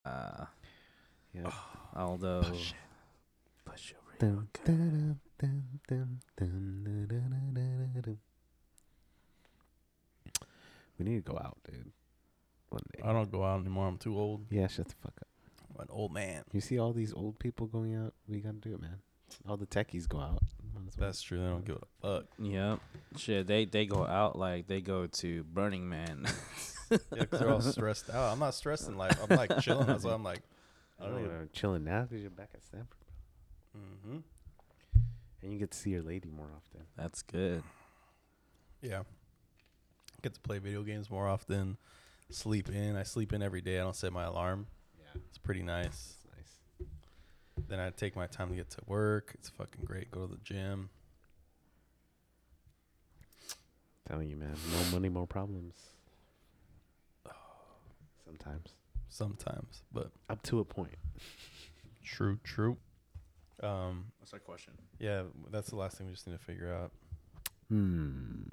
[0.05, 0.47] Uh,
[1.35, 1.43] yeah.
[1.47, 2.43] Oh, Aldo.
[2.43, 2.77] Push it.
[3.65, 5.19] Push it real dun,
[10.99, 11.91] We need to go out, dude.
[12.69, 13.03] One day.
[13.05, 13.89] I don't go out anymore.
[13.89, 14.47] I'm too old.
[14.51, 15.29] Yeah, shut the fuck up.
[15.75, 16.43] I'm an old man.
[16.53, 18.15] You see all these old people going out?
[18.29, 18.99] We gotta do it, man.
[19.49, 20.43] All the techies go out.
[20.99, 21.09] Might as well.
[21.09, 21.39] That's true.
[21.39, 22.25] They don't give a fuck.
[22.39, 22.81] Yep.
[23.17, 26.27] Shit, they they go out like they go to Burning Man.
[27.17, 28.33] Yeah, 'cause they're all stressed out.
[28.35, 29.19] I'm not stressed in life.
[29.23, 29.87] I'm like chilling.
[29.87, 30.41] That's why I'm like,
[31.01, 31.39] I I don't don't even.
[31.39, 32.99] know, chilling now because you're back at Stanford,
[33.75, 34.19] Mm-hmm.
[35.43, 36.83] and you get to see your lady more often.
[36.99, 37.63] That's good.
[38.83, 39.05] Yeah.
[40.21, 41.79] Get to play video games more often.
[42.29, 42.95] Sleep in.
[42.95, 43.81] I sleep in every day.
[43.81, 44.67] I don't set my alarm.
[44.99, 46.17] Yeah, It's pretty nice.
[47.69, 49.33] Then I take my time to get to work.
[49.35, 50.11] It's fucking great.
[50.11, 50.91] Go to the gym.
[54.07, 54.55] Telling you, man.
[54.73, 55.75] No money, more problems.
[58.25, 58.71] Sometimes
[59.09, 60.95] Sometimes, but up to a point.
[62.03, 62.79] true, true.
[63.63, 64.73] Um, What's that question?
[64.99, 66.93] yeah, that's the last thing we just need to figure out.
[67.69, 68.45] Hmm.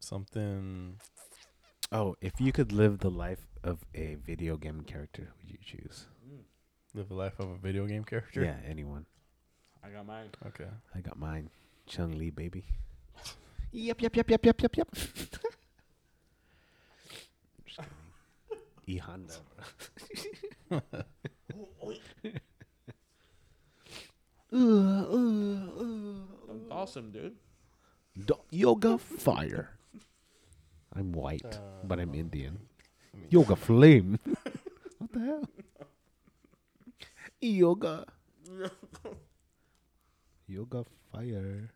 [0.00, 0.96] Something.
[1.92, 5.58] Oh, if you could live the life of a video game character, who would you
[5.64, 6.06] choose?
[6.96, 8.42] Live the life of a video game character.
[8.42, 9.04] Yeah, anyone.
[9.84, 10.30] I got mine.
[10.46, 10.64] Okay.
[10.94, 11.50] I got mine.
[11.86, 12.64] Chun-Li, baby.
[13.72, 14.88] Yep, yep, yep, yep, yep, yep, yep.
[17.66, 17.90] Just kidding.
[18.88, 19.34] E Honda.
[26.70, 27.34] Awesome, dude.
[28.24, 29.70] Do- yoga fire.
[30.94, 32.58] I'm white, Uh, but I'm Indian.
[33.12, 34.18] let me- Yoga flame.
[34.98, 35.44] what the hell?
[37.40, 38.04] Yoga.
[40.48, 41.75] Yoga fire.